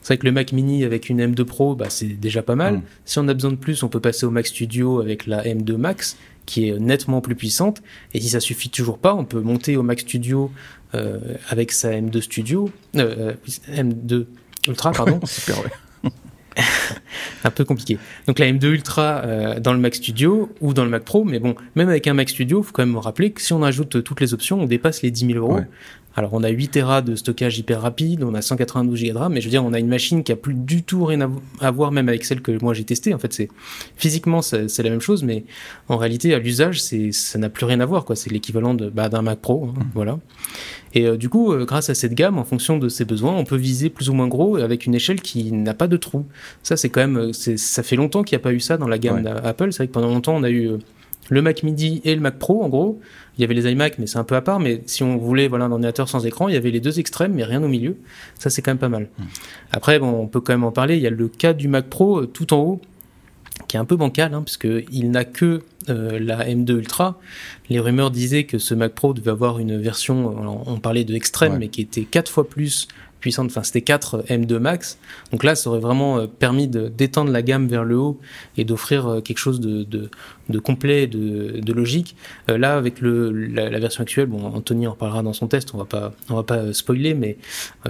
[0.00, 2.76] C'est vrai que le Mac Mini avec une M2 Pro, bah, c'est déjà pas mal.
[2.76, 2.82] Mm.
[3.04, 5.76] Si on a besoin de plus, on peut passer au Mac Studio avec la M2
[5.76, 6.16] Max
[6.46, 7.82] qui est nettement plus puissante.
[8.14, 10.50] Et si ça suffit toujours pas, on peut monter au Mac Studio
[10.94, 11.18] euh,
[11.48, 14.26] avec sa M2 Studio, euh, euh, M2
[14.68, 15.20] Ultra, pardon.
[15.26, 16.10] Super, ouais.
[17.44, 17.98] un peu compliqué.
[18.26, 21.54] Donc la M2 Ultra dans le Mac Studio ou dans le Mac Pro, mais bon,
[21.74, 24.20] même avec un Mac Studio, il faut quand même rappeler que si on ajoute toutes
[24.20, 25.60] les options, on dépasse les 10 000 euros.
[26.14, 29.32] Alors on a 8 Tera de stockage hyper rapide, on a 192 Go de RAM,
[29.32, 31.30] mais je veux dire, on a une machine qui a plus du tout rien
[31.60, 33.14] à voir même avec celle que moi j'ai testée.
[33.14, 33.48] En fait, c'est
[33.96, 35.44] physiquement c'est la même chose, mais
[35.88, 38.04] en réalité à l'usage, c'est ça n'a plus rien à voir.
[38.04, 38.16] quoi.
[38.16, 39.84] C'est l'équivalent bah, d'un Mac Pro, hein, mmh.
[39.94, 40.18] voilà.
[40.94, 43.44] Et euh, du coup, euh, grâce à cette gamme, en fonction de ses besoins, on
[43.44, 46.26] peut viser plus ou moins gros avec une échelle qui n'a pas de trou.
[46.62, 48.88] Ça, c'est quand même, euh, ça fait longtemps qu'il n'y a pas eu ça dans
[48.88, 49.72] la gamme d'Apple.
[49.72, 50.78] C'est vrai que pendant longtemps, on a eu
[51.28, 53.00] le Mac Midi et le Mac Pro, en gros.
[53.38, 54.60] Il y avait les iMac, mais c'est un peu à part.
[54.60, 57.34] Mais si on voulait voilà, un ordinateur sans écran, il y avait les deux extrêmes,
[57.34, 57.96] mais rien au milieu.
[58.38, 59.08] Ça, c'est quand même pas mal.
[59.18, 59.24] Hmm.
[59.72, 60.96] Après, bon, on peut quand même en parler.
[60.96, 62.80] Il y a le cas du Mac Pro euh, tout en haut,
[63.68, 67.18] qui est un peu bancal, hein, puisqu'il n'a que euh, la M2 Ultra.
[67.70, 71.56] Les rumeurs disaient que ce Mac Pro devait avoir une version, on parlait de extrême,
[71.58, 72.88] mais qui était quatre fois plus
[73.22, 74.98] puissante, enfin c'était 4 M2 Max.
[75.30, 78.20] Donc là, ça aurait vraiment euh, permis d'étendre la gamme vers le haut
[78.58, 82.14] et d'offrir euh, quelque chose de, de, complet, de, de logique.
[82.50, 85.78] Euh, là, avec le, la, version actuelle, bon, Anthony en parlera dans son test, on
[85.78, 87.38] va pas, on va pas spoiler, mais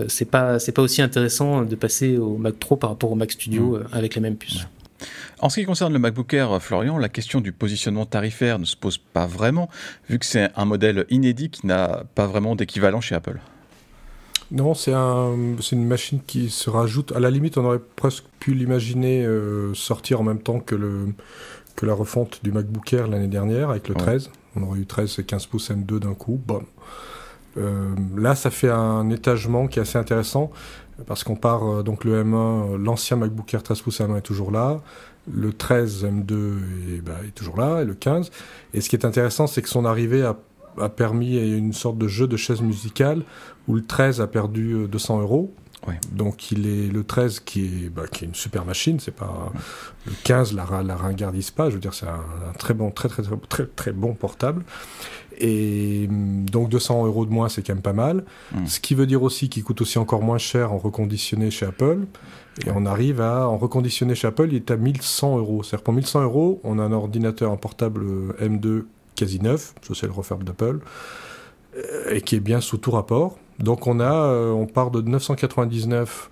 [0.06, 3.32] c'est pas, c'est pas aussi intéressant de passer au Mac Pro par rapport au Mac
[3.32, 3.86] Studio mm.
[3.92, 4.66] avec la même puce.
[5.40, 8.76] En ce qui concerne le MacBook Air, Florian, la question du positionnement tarifaire ne se
[8.76, 9.68] pose pas vraiment,
[10.08, 13.40] vu que c'est un modèle inédit qui n'a pas vraiment d'équivalent chez Apple.
[14.52, 15.32] Non, c'est un,
[15.72, 17.12] une machine qui se rajoute.
[17.12, 21.14] À la limite, on aurait presque pu l'imaginer euh, sortir en même temps que, le,
[21.74, 24.30] que la refonte du MacBook Air l'année dernière avec le 13.
[24.54, 26.38] On aurait eu 13 et 15 pouces M2 d'un coup.
[26.46, 26.62] Bon.
[27.56, 30.50] Euh, là, ça fait un étagement qui est assez intéressant
[31.06, 34.50] parce qu'on part euh, donc le M1, l'ancien MacBook Air 13 pouces M1 est toujours
[34.50, 34.82] là,
[35.32, 36.58] le 13 M2
[36.96, 38.30] est, bah, est toujours là et le 15.
[38.74, 40.36] Et ce qui est intéressant, c'est que son arrivée a
[40.80, 43.22] a permis une sorte de jeu de chaise musicale
[43.68, 45.54] où le 13 a perdu 200 euh, euros.
[46.12, 49.52] Donc il est le 13 qui est, bah, qui est une super machine, c'est pas
[50.06, 53.24] le 15 la, la ringardise pas, je veux dire c'est un, très bon très, très
[53.24, 54.62] très très très bon portable
[55.38, 58.24] et mm, donc 200 euros de moins c'est quand même pas mal.
[58.54, 58.66] Hmm.
[58.66, 62.06] Ce qui veut dire aussi qu'il coûte aussi encore moins cher en reconditionné chez Apple
[62.64, 65.64] et on arrive à en reconditionné chez Apple il est à 1100 euros.
[65.64, 68.04] C'est-à-dire pour 1100 euros on a un ordinateur un portable
[68.40, 68.84] M2
[69.14, 70.80] quasi neuf, ça c'est le refurb d'Apple,
[71.76, 73.38] euh, et qui est bien sous tout rapport.
[73.58, 76.30] Donc on a, euh, on part de 999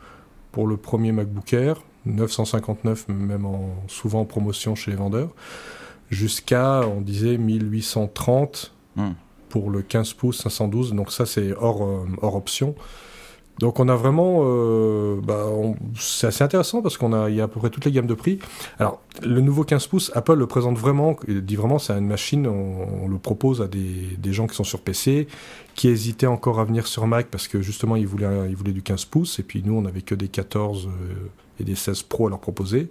[0.52, 5.30] pour le premier MacBook Air, 959 même en, souvent en promotion chez les vendeurs,
[6.10, 9.10] jusqu'à, on disait, 1830 hmm.
[9.48, 12.74] pour le 15 pouces 512, donc ça c'est hors, euh, hors option.
[13.60, 15.44] Donc on a vraiment, euh, bah,
[15.94, 18.06] c'est assez intéressant parce qu'on a, il y a à peu près toutes les gammes
[18.06, 18.38] de prix.
[18.78, 22.46] Alors le nouveau 15 pouces, Apple le présente vraiment, il dit vraiment c'est une machine,
[22.46, 25.28] on, le propose à des, gens qui sont sur PC,
[25.74, 28.82] qui hésitaient encore à venir sur Mac parce que justement ils voulaient, ils voulaient du
[28.82, 30.90] 15 pouces et puis nous on avait que des 14 euh,
[31.60, 32.88] et des 16 Pro à leur proposer.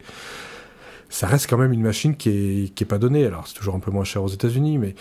[1.09, 3.25] Ça reste quand même une machine qui est, qui est pas donnée.
[3.25, 4.93] Alors c'est toujours un peu moins cher aux États-Unis, mais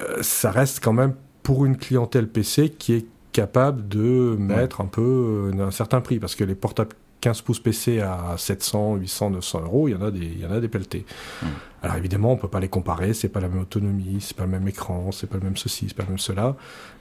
[0.00, 3.06] euh, ça reste quand même pour une clientèle PC qui est
[3.38, 7.60] capable de mettre un peu euh, un certain prix parce que les portables 15 pouces
[7.60, 10.58] PC à 700, 800, 900 euros, il y en a des, il y en a
[10.58, 11.04] des pelletés.
[11.82, 14.50] Alors évidemment, on peut pas les comparer, c'est pas la même autonomie, c'est pas le
[14.50, 16.56] même écran, c'est pas le même ceci, c'est pas le même cela.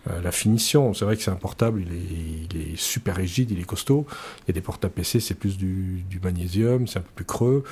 [0.10, 3.50] Euh, la finition, c'est vrai que c'est un portable, il est, il est, super rigide,
[3.50, 4.06] il est costaud.
[4.46, 7.26] Il y a des portables PC, c'est plus du, du magnésium, c'est un peu plus
[7.26, 7.64] creux.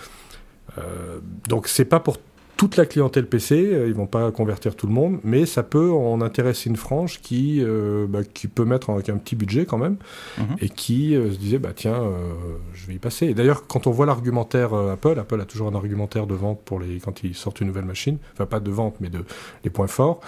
[0.79, 2.17] Euh, donc c'est pas pour
[2.57, 5.91] toute la clientèle PC, euh, ils vont pas convertir tout le monde, mais ça peut
[5.91, 9.77] en intéresser une frange qui, euh, bah, qui peut mettre avec un petit budget quand
[9.77, 9.97] même,
[10.37, 10.55] Mhm.
[10.61, 12.13] et qui euh, se disait, bah tiens, euh,
[12.73, 13.27] je vais y passer.
[13.27, 16.79] Et d'ailleurs, quand on voit l'argumentaire Apple, Apple a toujours un argumentaire de vente pour
[16.79, 19.23] les, quand ils sortent une nouvelle machine, enfin pas de vente, mais de
[19.63, 20.21] les points forts.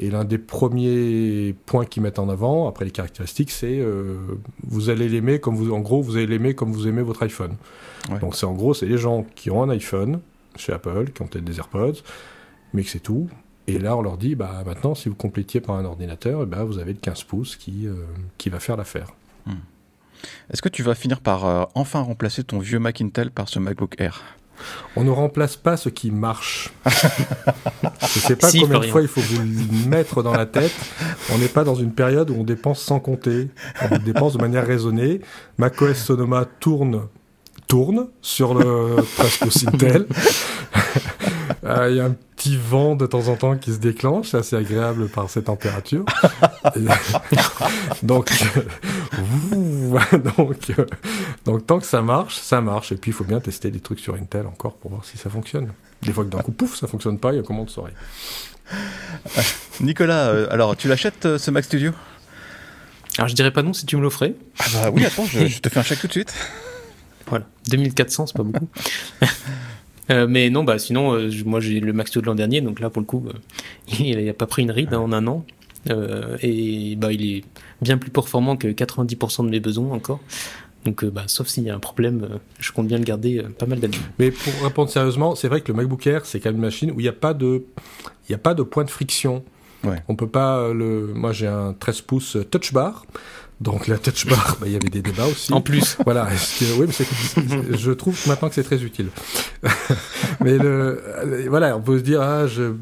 [0.00, 4.16] Et l'un des premiers points qu'ils mettent en avant, après les caractéristiques, c'est euh,
[4.64, 7.56] vous allez l'aimer comme vous, en gros, vous allez l'aimer comme vous aimez votre iPhone.
[8.10, 8.18] Ouais.
[8.20, 10.20] Donc c'est en gros, c'est les gens qui ont un iPhone
[10.58, 12.02] chez Apple, qui ont peut-être des AirPods,
[12.72, 13.28] mais que c'est tout.
[13.66, 16.64] Et là, on leur dit, bah maintenant, si vous complétiez par un ordinateur, eh ben,
[16.64, 17.94] vous avez le 15 pouces qui, euh,
[18.38, 19.12] qui va faire l'affaire.
[20.50, 23.58] Est-ce que tu vas finir par euh, enfin remplacer ton vieux Mac Intel par ce
[23.58, 24.22] MacBook Air?
[24.96, 26.72] On ne remplace pas ce qui marche.
[26.86, 30.46] Je ne sais pas Si, combien de fois il faut vous le mettre dans la
[30.46, 30.74] tête.
[31.32, 33.48] On n'est pas dans une période où on dépense sans compter.
[33.90, 35.20] On dépense de manière raisonnée.
[35.58, 37.02] macOS Sonoma tourne,
[37.68, 40.06] tourne sur le 13 pouces Intel.
[41.64, 44.38] Euh, Il y a un petit vent de temps en temps qui se déclenche, c'est
[44.38, 46.04] assez agréable par ces températures.
[46.76, 46.80] Et-
[48.02, 48.30] donc,
[50.38, 50.86] donc, euh,
[51.44, 52.92] donc, tant que ça marche, ça marche.
[52.92, 55.28] Et puis, il faut bien tester des trucs sur Intel encore pour voir si ça
[55.30, 55.72] fonctionne.
[56.02, 57.92] Des fois que d'un coup, pouf, ça fonctionne pas, il y a comment de soirée.
[59.80, 61.92] Nicolas, euh, alors tu l'achètes euh, ce Mac Studio?
[63.16, 64.34] Alors je dirais pas non si tu me l'offrais.
[64.60, 66.32] Ah bah oui, attends, je, je te fais un chèque tout de suite.
[67.28, 68.68] Voilà, 2400, c'est pas beaucoup.
[70.10, 72.80] Euh, mais non, bah sinon, euh, moi j'ai le Max Studio de l'an dernier, donc
[72.80, 73.32] là pour le coup, euh,
[74.00, 75.44] il n'a pas pris une ride hein, en un an.
[75.90, 77.44] Euh, et bah il est
[77.82, 80.20] bien plus performant que 90% de mes besoins encore.
[80.84, 83.38] Donc euh, bah, sauf s'il y a un problème, euh, je compte bien le garder
[83.38, 83.98] euh, pas mal d'années.
[84.18, 86.90] Mais pour répondre sérieusement, c'est vrai que le MacBook Air, c'est quand même une machine
[86.90, 87.64] où il n'y a pas de,
[88.28, 89.44] il y a pas de point de friction.
[89.84, 90.02] Ouais.
[90.08, 93.06] On peut pas le, moi j'ai un 13 pouces touch bar.
[93.60, 95.52] Donc la touch bar, bah, il y avait des débats aussi.
[95.52, 99.08] En plus, Voilà, que- oui, mais c'est- c'est- je trouve maintenant que c'est très utile.
[100.44, 102.72] mais le, euh, voilà, on peut se dire, ah, je,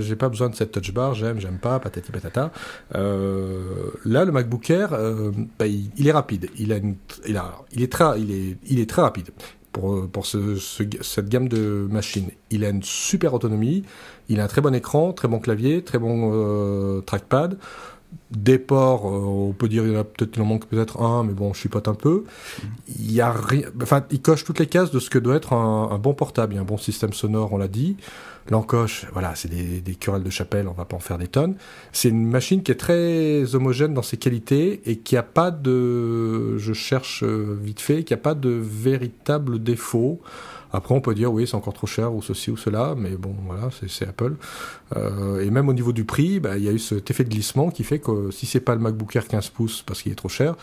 [0.00, 2.50] j'ai, pas besoin de cette touch bar, j'aime, j'aime pas, patati patata.
[2.94, 6.48] Euh, là, le MacBook Air, euh, bah, il, il est rapide.
[6.58, 6.96] Il a, une,
[7.28, 9.28] il a, il est très, il est, il est très rapide
[9.72, 12.30] pour pour ce, ce- cette gamme de machines.
[12.50, 13.84] Il a une super autonomie.
[14.28, 17.58] Il a un très bon écran, très bon clavier, très bon euh, trackpad.
[18.30, 19.96] Des ports, euh, on peut dire il
[20.40, 22.24] en manque peut-être un, mais bon, je chipote un peu.
[22.96, 25.52] Il y a rien, enfin, il coche toutes les cases de ce que doit être
[25.52, 26.56] un, bon portable.
[26.56, 27.96] Un bon système sonore, on l'a dit.
[28.48, 31.56] L'encoche, voilà, c'est des, querelles de chapelle, on va pas en faire des tonnes.
[31.92, 36.56] C'est une machine qui est très homogène dans ses qualités et qui a pas de,
[36.56, 40.20] je cherche euh, vite fait, qui a pas de véritable défaut.
[40.72, 43.34] Après, on peut dire oui, c'est encore trop cher ou ceci ou cela, mais bon,
[43.46, 44.34] voilà, c'est Apple.
[44.96, 47.28] Euh, et même au niveau du prix, bah, il y a eu cet effet de
[47.30, 50.16] glissement qui fait que si c'est pas le MacBook Air 15 pouces parce qu'il est
[50.16, 50.54] trop cher,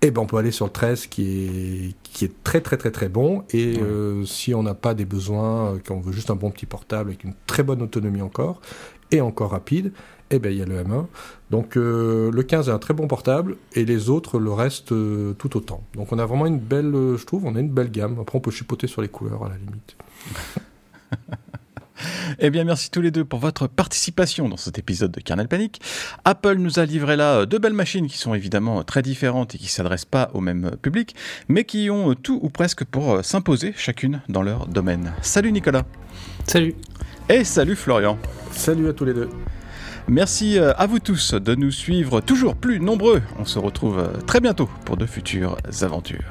[0.00, 2.90] eh ben on peut aller sur le 13 qui est qui est très très très
[2.92, 3.42] très bon.
[3.50, 3.82] Et Ouais.
[3.82, 7.10] euh, si on n'a pas des besoins, euh, qu'on veut juste un bon petit portable
[7.10, 8.60] avec une très bonne autonomie encore
[9.10, 9.92] et encore rapide,
[10.30, 11.06] eh ben il y a le M1.
[11.50, 15.32] Donc euh, le 15 est un très bon portable et les autres le reste euh,
[15.34, 15.82] tout autant.
[15.94, 18.18] Donc on a vraiment une belle, euh, je trouve, on a une belle gamme.
[18.20, 19.96] Après on peut chipoter sur les couleurs à la limite.
[22.38, 25.80] Eh bien, merci tous les deux pour votre participation dans cet épisode de Kernel Panic.
[26.24, 29.66] Apple nous a livré là deux belles machines qui sont évidemment très différentes et qui
[29.66, 31.16] s'adressent pas au même public,
[31.48, 35.12] mais qui ont tout ou presque pour s'imposer chacune dans leur domaine.
[35.22, 35.82] Salut Nicolas
[36.48, 36.74] salut
[37.28, 38.18] et salut Florian.
[38.52, 39.28] Salut à tous les deux.
[40.08, 43.20] Merci euh, à vous tous de nous suivre toujours plus nombreux.
[43.38, 46.24] On se retrouve euh, très bientôt pour de futures aventures.